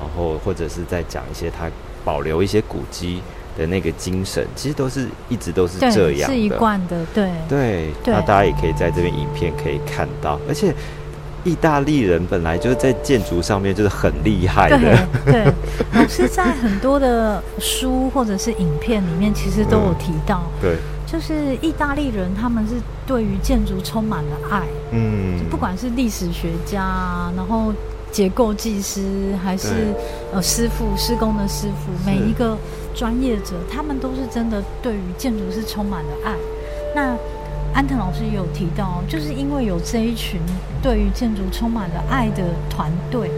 [0.00, 1.70] 然后或者是在讲一些他
[2.04, 3.22] 保留一些古迹
[3.58, 7.88] 的那个精神，其实都是一直都是这样的，是一贯的，对对。
[8.06, 10.74] 那大家也可以在这边影片可以看到，而且。
[11.44, 14.78] 意大利人本来就是在建筑上面就是很厉害的。
[15.24, 15.44] 对，
[15.92, 20.44] 老师在很多的书或者是影片里面，其实都有提到。
[20.60, 20.76] 对，
[21.12, 24.62] 就是意大利人，他们是对于建筑充满了爱。
[24.92, 27.70] 嗯，不管是历史学家，然后
[28.10, 29.94] 结构技师，还是
[30.32, 32.56] 呃师傅施工的师傅，每一个
[32.94, 36.34] 专业者，他们都是真的对于建筑是充满了爱。
[36.94, 37.14] 那
[37.74, 40.40] 安藤老师也有提到，就是因为有这一群
[40.82, 43.30] 对于建筑充满了爱的团队，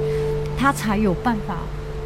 [0.57, 1.57] 他才有办法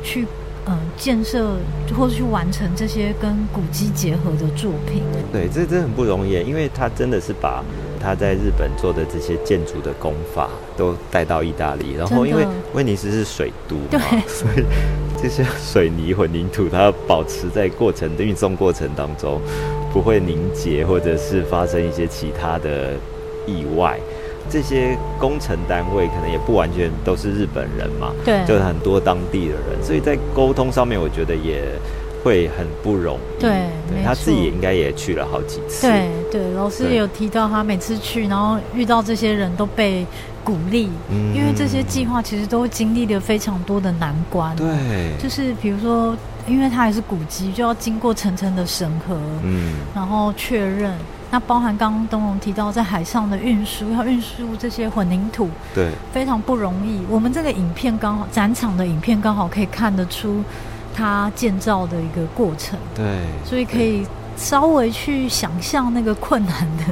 [0.02, 0.26] 去
[0.68, 1.56] 嗯建设
[1.96, 5.02] 或者去完成这些跟古迹结合的作品。
[5.32, 7.64] 对，这真很不容易，因为他真的是把
[8.00, 14.64] 他在日本做的这些建筑的功法都带到意大利，然后因为威尼斯是水都嘛，所以
[15.22, 19.40] 这些水泥混凝土它保持在过程的运送过程当中。
[19.90, 22.92] 不会凝结，或者是发生一些其他的
[23.46, 23.98] 意外。
[24.50, 31.62] 这些工程单位可能也不完全都是日本人嘛，对，就很多当地的人，所以在沟通上面，我觉得也
[32.24, 33.40] 会很不容易。
[33.40, 33.66] 对，
[34.04, 35.86] 他自己也应该也去了好几次。
[35.86, 40.06] 对对，老师也有提到，他每次去，然后遇到这些人都被
[40.42, 40.88] 鼓励，
[41.34, 44.54] 因为这些计划其实都经历了非常多的难关。
[44.56, 44.66] 对，
[45.18, 46.16] 就是比如说。
[46.48, 50.94] 因为它还是古迹，就要经过层层的审核，嗯，然后确认。
[51.30, 57.04] 那包含刚刚东龙提到在海上的运输，要运输这些混凝土，对，非常不容易。
[57.08, 60.42] 我们这个影片刚好展场的影片刚好可以看得出
[60.94, 63.04] 它建造的一个过程，对，
[63.44, 64.06] 所以可以
[64.36, 66.84] 稍微去想象那个困难的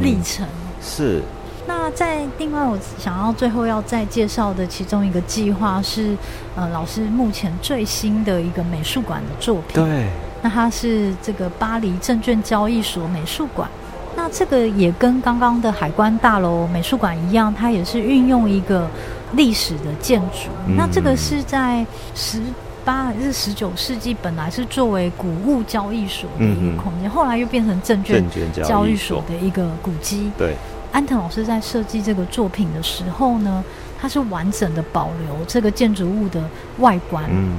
[0.00, 0.46] 历程，
[0.80, 1.20] 是。
[1.66, 6.16] 那在另外，我想要最后要再介绍的其中一个计划是，
[6.54, 9.84] 呃，老师目前最新的一个美术馆的作品。
[9.84, 10.06] 对。
[10.42, 13.68] 那它是这个巴黎证券交易所美术馆。
[14.16, 18.88] 那这个也跟刚刚的海关大楼美术馆一样，它也是运用一个
[19.34, 20.48] 历史的建筑。
[20.76, 22.40] 那这个是在十
[22.84, 30.30] 八还是十九世纪，本来是作为古物交易所的一个空间，后来又变成证券交易所的一个古迹。
[30.36, 30.56] 对。
[30.90, 33.62] 安藤老师在设计这个作品的时候呢，
[34.00, 36.42] 他是完整的保留这个建筑物的
[36.78, 37.54] 外观，嗯，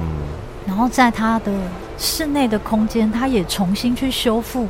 [0.66, 1.52] 然后在它的
[1.98, 4.68] 室内的空间，它也重新去修复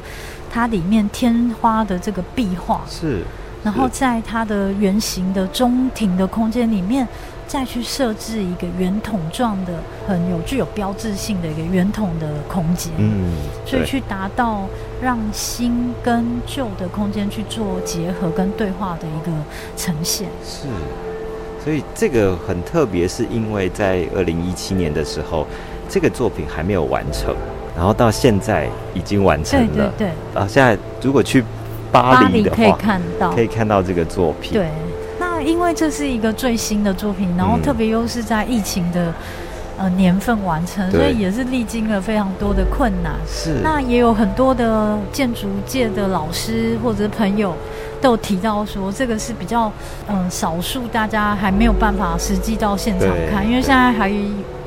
[0.51, 3.23] 它里面天花的这个壁画，是，
[3.63, 7.07] 然后在它的圆形的中庭的空间里面。
[7.51, 9.73] 再去设置一个圆筒状的、
[10.07, 13.35] 很有具有标志性的一个圆筒的空间，嗯，
[13.67, 14.69] 所以去达到
[15.03, 19.33] 让新跟旧的空间去做结合跟对话的一个
[19.77, 20.29] 呈现。
[20.45, 20.69] 是，
[21.65, 25.45] 所以这个很特别，是因为在二零一七年的时候，
[25.91, 27.35] 这个作品还没有完成，
[27.77, 29.93] 然后到现在已经完成对了。
[29.99, 31.43] 对对，啊，现在如果去
[31.91, 34.53] 巴巴黎可以看到可，以看到这个作品。
[34.53, 34.69] 对。
[35.19, 39.13] 那因为这是一个最新的作品，然后嗯特别又是在疫情的
[39.77, 43.13] 呃年份完成，所以也是历经了非常多的困难。
[43.27, 43.61] 是。
[43.63, 47.55] 那也有很多的建筑界的老师或者是朋友
[48.01, 49.71] 都有提到说，这个是比较
[50.09, 54.11] 嗯少数大家还没有办法实际到现场看，因为现在还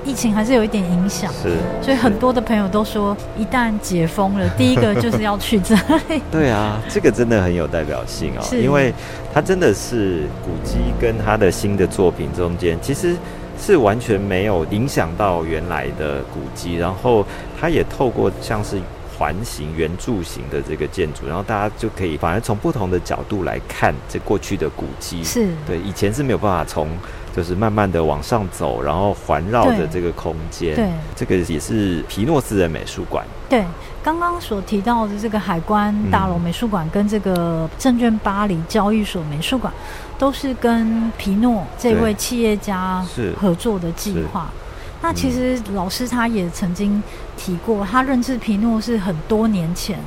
[0.06, 1.32] 疫情还是有一点影响。
[1.34, 5.76] 是，所以很多的朋友都说，一旦解封了，第一个就是要去这
[6.10, 6.22] 里。
[6.32, 8.94] 对啊，这个真的很有代表性哦，是因为
[9.34, 13.16] 它真的是古迹跟他的新的作品中间，其实
[13.60, 17.26] 是完全没有影响到原来的古迹，然后
[17.60, 18.78] 它也透过像是
[19.24, 25.24] 环形、圆柱形的这个建筑，然后大家就可以反而从不同的角度来看这过去的古迹。
[25.24, 26.90] 是，对，以前是没有办法从
[27.34, 30.76] 就是慢慢的往上走，然后环绕着这个空间。
[30.76, 33.26] 对这个也是皮诺斯人美术馆。
[33.48, 33.64] 对，
[34.04, 39.74] 刚刚所提到的这个海关大楼美术馆跟这个证券巴黎交易所美术馆，
[40.18, 44.50] 都是跟皮诺这位企业家是合作的计划。
[45.04, 47.04] 那其实老师他也曾经
[47.36, 50.00] 提过，他认识皮诺是很多年前。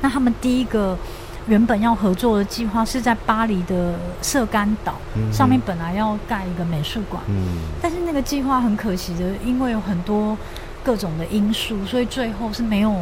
[0.00, 0.98] 那他们第一个
[1.46, 10.36] 原本要合作的计划是在巴黎的色干岛、嗯上面，本来要盖一个美术馆，嗯，但是那个计划很可惜的，因为有很多
[10.82, 12.92] 各种的因素，所以最后是没有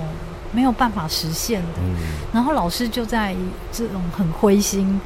[0.52, 1.78] 没有办法实现的。
[1.80, 1.96] 嗯，
[2.30, 3.34] 然后老师就在
[3.72, 5.00] 这种很灰心、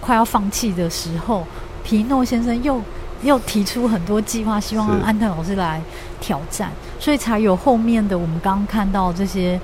[0.00, 1.44] 快要放弃的时候，
[1.82, 2.80] 皮诺先生又
[3.22, 5.80] 又提出很多计划，希望让安特老师来
[6.20, 9.60] 挑战，所以才有后面的我们刚刚看到这些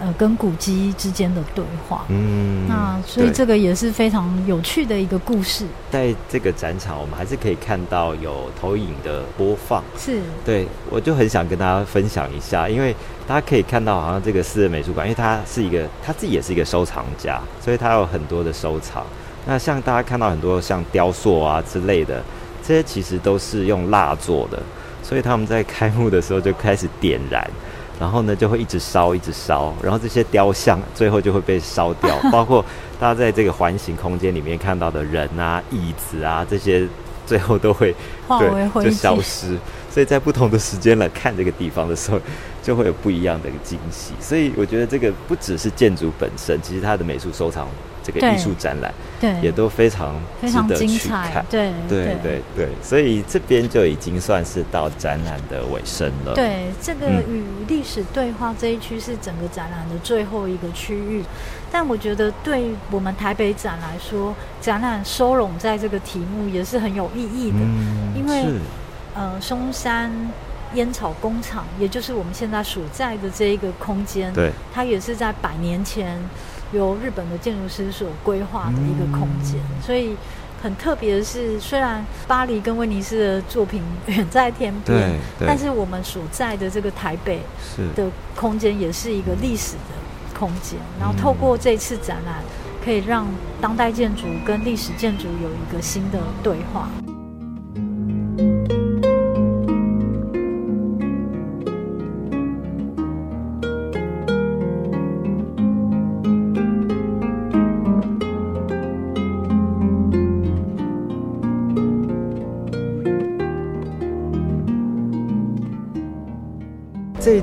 [0.00, 2.04] 呃跟古迹之间的对话。
[2.08, 9.82] 嗯，那所以这个也是非常有趣的一个故事，在这个展场，我们还是可以看到有投影的播放。
[9.98, 12.94] 是对，我就很想跟大家分享一下，因为
[13.26, 19.04] 大家可以看到，好像这个私人美术馆，因为它是一个他自己也是一个收藏家，所以他有很多的收藏。
[19.46, 22.22] 那像大家看到很多像雕塑啊之类的，
[22.66, 24.62] 这些其实都是用蜡做的，
[25.02, 27.48] 所以他们在开幕的时候就开始点燃。
[28.00, 32.62] 然后呢，就会一直烧，一直烧，然后这些雕像最后就会被烧掉， 包括
[32.98, 36.84] 大家在这个环形空间里面看到的人啊、椅子啊这些，
[37.24, 37.94] 最后都会
[38.26, 39.16] 化为灰就消。
[39.20, 39.56] 失。
[39.88, 42.20] 所以在不同的时间来看这个地方的时候，
[42.64, 44.12] 就会有不一样的一个惊喜。
[44.20, 47.68] 所以我觉得这个不只是建筑本身，其实它的美术收藏、
[48.02, 48.92] 这个艺术展览
[49.24, 51.44] 对，也都非常非常精彩。。
[51.50, 61.22] 对对对对，所以这边就已经算是到展览的尾声了。，对，这个嗯与历史对话这一区是整个展览的最后一个区域，
[61.72, 67.58] 但我觉得对我们台北展来说，展览收拢在这个题目也是很有意义的。
[67.60, 68.60] 嗯，因为是
[69.14, 70.10] 呃，松山
[70.74, 76.18] 烟草工厂，也就是我们现在所在的这一个空间，对，它也是在百年前
[76.74, 80.16] 由日本的建筑师所规划的一个空间，嗯所以。
[80.62, 90.78] 很特别的是，虽然巴黎跟威尼斯的作品 远在天边对，对但是我们所在的这个台北是的空间也是一个历史的空间。
[90.98, 92.36] 然后透过这次展览，
[92.82, 93.26] 可以让
[93.60, 96.88] 当代建筑跟历史建筑有一个新的对话。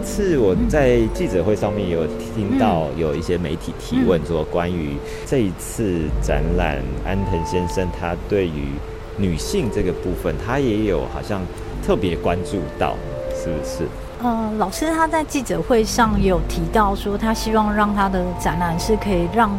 [0.01, 4.95] 次我在记者会上面有听到有一些媒体提问说，关于
[5.25, 8.73] 这一次展览，安藤先生他对于
[9.17, 11.41] 女性这个部分，他也有好像
[11.85, 12.95] 特别关注到，
[13.35, 13.87] 是不是？
[14.23, 19.49] 呃，老师他在记者会上有提到说，他希望让他的展览是可以让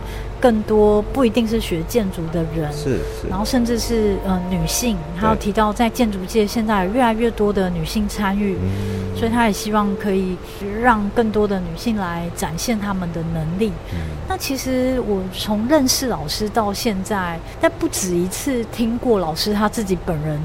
[0.43, 3.29] 更多不一定是学建筑的人，是是。
[3.31, 9.17] 然后甚至是呃女性，还有提到在建筑界现在有越来越多的女性参与，嗯。
[9.17, 10.37] 所以他也希望可以
[10.83, 13.71] 让更多的女性来展现她们的能力。
[13.93, 14.01] 嗯。
[14.29, 20.41] 那其实我从认识老师到现在，但不止一次听过老师他自己本人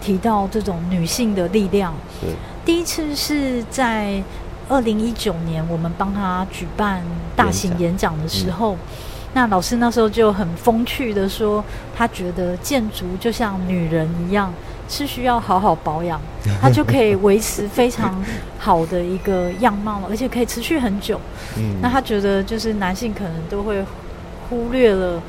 [0.00, 1.94] 提到这种女性的力量。
[2.20, 2.26] 是。
[2.64, 4.20] 第一次是在
[4.68, 7.00] 二零一九年，我们帮他举办
[7.36, 8.76] 大型演演讲的时候，
[9.36, 11.62] 那老师那时候就很风趣的说，
[11.94, 14.50] 他觉得建筑就像女人一样，
[14.88, 16.18] 是需要好好保养，
[16.58, 18.24] 它就可以维持非常
[18.58, 21.20] 好的一个样貌，而且可以持续很久。
[21.58, 23.84] 嗯那他觉得就是男性可能都会
[24.48, 25.20] 忽略了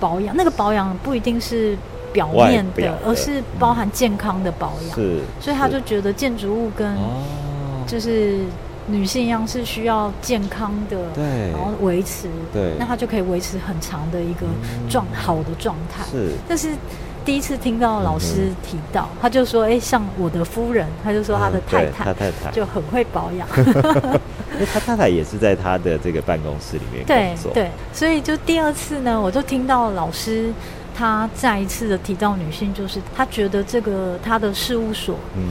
[0.00, 1.78] 保养，那个保养不一定是
[2.12, 4.96] 表面的而是包含健康的保养。
[4.96, 7.22] 是，所以他就觉得建筑物跟哦
[7.86, 8.40] 就是
[8.86, 11.50] 女性一样是需要健康的，对。
[11.52, 12.74] 然后维持，对。
[12.78, 14.88] 那她就可以维持很长的一个嗯。
[14.88, 16.04] 状好的状态。
[16.10, 16.32] 是。
[16.48, 16.70] 但是
[17.24, 23.46] 第一次听到老师嗯提到，他就说：“哎、像我的夫人，他就说他的太太他太太，就很会保养。
[24.54, 30.52] 因为他太太也是在他的这个办公室里面对工作，对，所以就第二次呢，我就听到老师
[30.94, 35.42] 他再一次的提到女性，就是他觉得这个他的事务所嗯，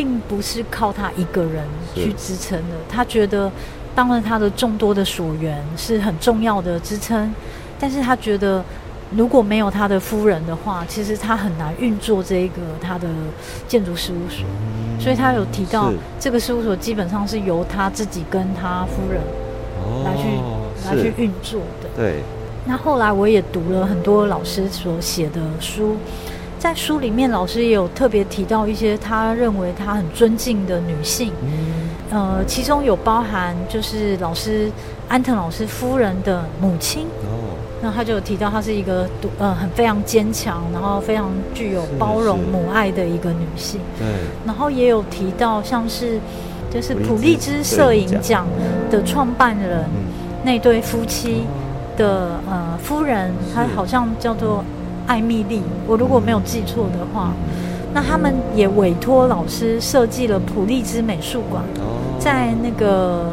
[0.00, 1.62] 并不是靠他一个人
[1.94, 3.52] 去支撑的，他觉得
[3.94, 7.30] 当然他的众多的所员是很重要的支撑，
[7.78, 8.64] 但是他觉得。
[9.16, 13.08] 如果没有他的夫人的话，其实他很难运作这个他的
[13.66, 14.46] 建筑事务所。
[15.00, 19.20] 所以他有提到，这个事务所基本上是由他自己跟他夫人
[20.04, 21.88] 来去、哦来去运作的。
[21.96, 22.22] 对，
[22.66, 25.96] 那后来我也读了很多老师所写的书，
[26.60, 34.70] 在书里面老师也有特别提到一些他认为他很尊敬的女性，嗯，呃，其中有包含就是老师
[35.08, 37.06] 安藤老师夫人的母亲。
[37.24, 43.80] 哦，那他就有提到，她是一个独呃很非常坚强，然后非常具有包容母爱的一个女性。
[43.98, 44.06] 对，
[44.44, 46.20] 然后也有提到像是
[46.70, 48.46] 就是普普利利兹摄影奖
[48.90, 50.12] 的创办人嗯，
[50.44, 51.44] 那对夫妻
[51.96, 54.62] 的呃夫人，她好像叫做
[55.10, 57.32] 艾米丽，我如果没有记错的话，
[57.92, 63.32] 那他们也委托老师设计了普利兹美术馆，哦，在那个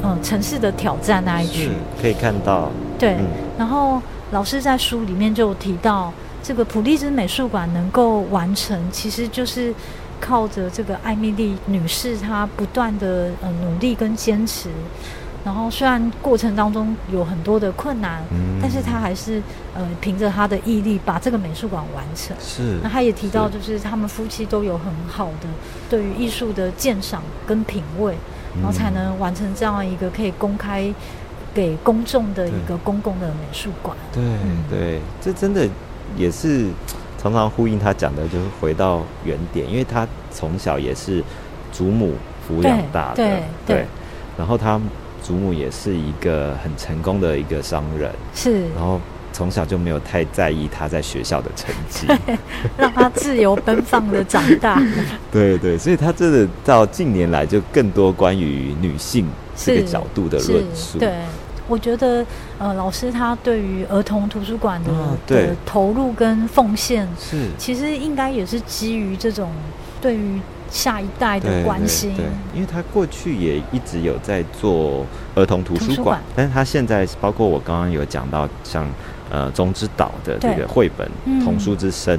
[0.00, 3.26] 呃城市的挑战那一区，可以看到，对，嗯。
[3.58, 4.00] 然后
[4.30, 9.74] 老师在书里面就提到，这个普利兹美术馆能够完成，其实就是
[10.20, 14.68] 靠着这个艾米丽女士她不断的呃努力跟坚持。
[15.44, 18.58] 然后虽然过程当中有很多的困难，嗯。
[18.60, 19.40] 但是他还是
[19.74, 22.36] 呃凭着他的毅力把这个美术馆完成。
[22.40, 25.48] 是，那他也提到，就是他们夫妻都有很好的
[25.88, 28.14] 对于艺术的鉴赏跟品味，
[28.56, 30.92] 然后才能完成这样一个可以公开
[31.54, 33.96] 给公众的一个公共的美术馆。
[34.12, 34.64] 对嗯。
[34.68, 35.66] 对，这真的
[36.16, 36.66] 也是
[37.22, 41.22] 常常呼应他讲的，就是回到原点，因为他从小也是
[41.72, 42.14] 祖母
[42.46, 43.42] 抚养大的，对。
[43.66, 43.86] 对。
[44.36, 44.80] 然后他
[45.28, 48.62] 祖母也是一个很成功的一个商人，是。
[48.74, 48.98] 然后
[49.30, 52.06] 从小就没有太在意他在学校的成绩，
[52.78, 54.82] 让他自由奔放的长大。
[55.30, 61.12] 对对，所以他真的到近年来就更多关于女性这个角度的论述，对，
[61.68, 62.24] 我觉得
[62.58, 65.48] 呃，老师他对于儿童图书馆的、啊对。
[65.48, 67.36] 的投入跟奉献，是。
[67.58, 69.50] 其实应该也是基于这种
[70.00, 70.40] 对于
[70.70, 72.14] 下一代的关心。
[72.16, 75.04] 对，因为他过去也一直有在做
[75.34, 78.86] 儿童图书馆书馆，但是他现在包括我刚刚有讲到像
[79.30, 82.16] 呃中之岛的这个绘本嗯《童书之声》，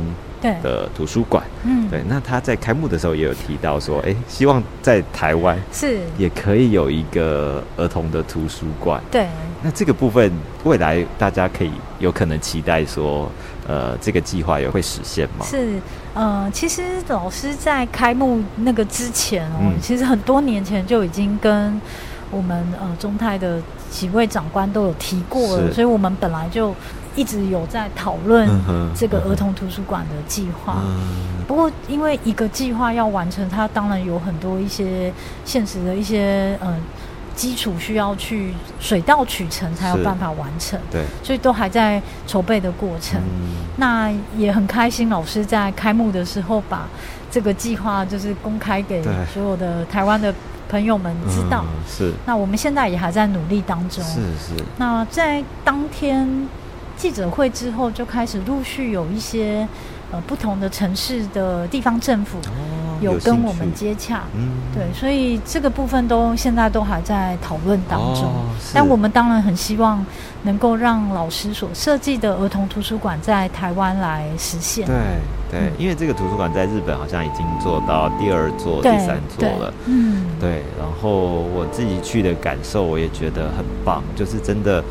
[0.61, 9.01] 的图书馆，嗯，对，那他在开幕的时候也有提到说，哎，希望在台湾是，也可以有一个儿童的图书馆。
[9.11, 9.27] 对，
[9.61, 10.31] 那这个部分
[10.63, 13.29] 未来大家可以有可能期待说，
[13.69, 15.45] 呃，这个计划也会实现吗？
[15.45, 15.79] 是，
[16.15, 21.79] 呃，其实老师在开幕那个之前哦，嗯其实很多年前就已经跟
[22.31, 23.61] 我们呃中泰的
[23.91, 26.73] 几位长官都有提过了，所以我们本来就
[27.15, 28.49] 一直有在讨论
[28.95, 30.77] 这个儿童图书馆的计划。
[30.83, 35.13] 嗯，不过，因为一个计划要完成，它当然有很多一些
[35.45, 36.75] 现实的一些呃
[37.39, 43.17] 基础需要去水到渠成才有办法完成，对，所以都还在筹备的过程。
[43.21, 46.85] 嗯，那也很开心，老师在开幕的时候把
[47.31, 49.01] 这个计划就是公开给
[49.33, 50.35] 所有的台湾的
[50.67, 51.63] 朋友们知道。
[51.63, 54.03] 嗯是那我们现在也还在努力当中。
[54.03, 56.27] 是是，那在当天
[56.97, 59.65] 记者会之后，就开始陆续有一些
[60.11, 64.23] 呃不同的城市的地方政府哦有跟我们接洽。
[64.35, 68.23] 嗯，对，所以这个部分都现在都还在讨论当中。
[68.25, 70.05] 哦但我们当然很希望
[70.43, 74.85] 能够让老师所设计的儿童图书馆在台湾来实现。
[74.85, 74.95] 对
[75.49, 79.73] 对嗯，因为这个图书馆在日本好像已经做到第二座、第三座了。
[79.85, 84.83] 嗯，对，然后我自己去的感受，我也觉得很棒，就是真的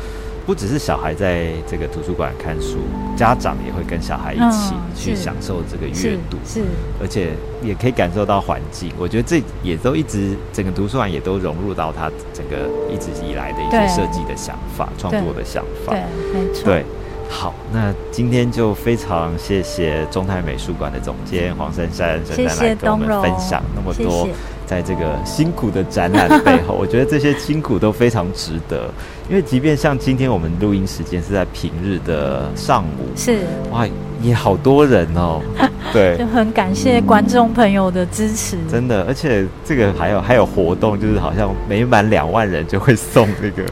[0.49, 2.79] 不只是小孩在这个图书馆看书，
[3.15, 6.63] 家长也会跟小孩一起去享受这个阅是读，是，
[6.99, 8.91] 而且也可以感受到环境。
[8.97, 15.93] 我觉得这也都一直整个图书馆也都融入到他整个一直以来的一些设计的想法、创作的想法。
[15.93, 16.01] 对，
[16.33, 16.65] 没错。
[16.65, 16.83] 对，
[17.29, 24.35] 好，那今天就非常谢谢中泰美术馆的总监黄珊珊珊珊来跟我们分享那么多谢谢
[24.69, 28.87] 在这个辛苦的展览背后， 我觉得这些辛苦都非常值得。
[29.27, 33.39] 因为即便像今天我们录音时间是在平日的上午，是
[33.71, 33.87] 哇，
[34.21, 35.41] 也好多人哦。
[35.91, 38.57] 对，就很感谢观众朋友的支持。
[38.69, 43.67] 真的，而且这个还有还有活动，就是好像每满两万人就会送这个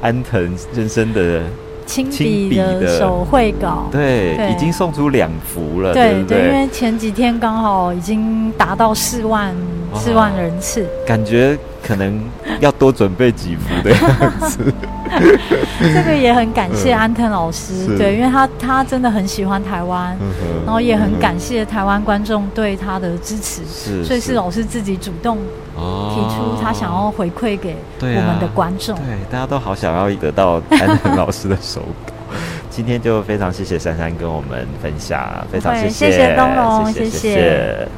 [0.00, 1.42] 安藤先生的。
[1.88, 9.56] 亲笔的手绘稿，对，已经送出两幅了，对对，因为前几天刚好已经达到四万
[9.94, 12.22] 四万人次，感觉可能
[12.60, 14.72] 要多准备几幅的样子。
[15.80, 20.16] 这个也很感谢安藤老师，对，因为他他真的很喜欢台湾，
[20.64, 23.62] 然后也很感谢台湾观众对他的支持，
[24.04, 25.38] 所以是老师自己主动
[25.74, 32.12] 提出他想要回馈给我们的观众，对，大家都好想要得到安藤老师的手稿。
[32.70, 37.10] 今天就非常谢谢珊珊跟我们分享，非常谢谢，谢谢东龙，谢谢。
[37.10, 37.88] 谢谢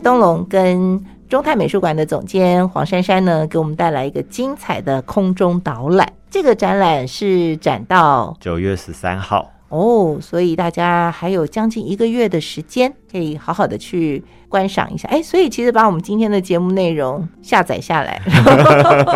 [0.00, 6.10] 东龙跟中泰美术馆的总监黄珊珊呢，给我们带来一个精彩的空中导览。
[6.30, 15.08] 这个展览是展到九月十三号哦，所以大家还有将近一个月的时间，可以好好的去观赏一下。
[15.10, 18.20] 哎，所以其实把我们今天的节目内容下载下来，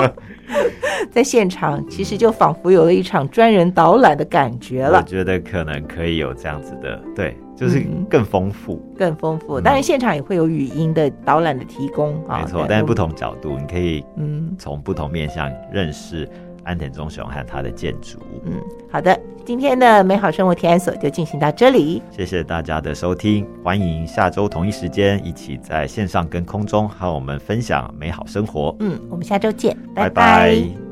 [1.10, 4.98] 在现场，其实就仿佛有了一场专人导览的感觉了。
[4.98, 7.34] 我觉得可能可以有这样子的，对。
[7.62, 9.60] 就是更丰富，更丰富。
[9.60, 12.40] 当然，现场也会有语音的导览的提供啊。
[12.40, 16.28] 没错，但是不同角度，你可以嗯从不同面向认识
[16.64, 18.18] 安田忠雄和他的建筑。
[18.44, 18.54] 嗯，
[18.90, 22.02] 好的，今天的美好生活提案所就进行到这里。
[22.10, 28.74] 谢谢大家的收听，欢迎下周同一时间一起在线上跟空中和我们分享美好生活。
[28.80, 30.91] 嗯，我们下周见，拜拜。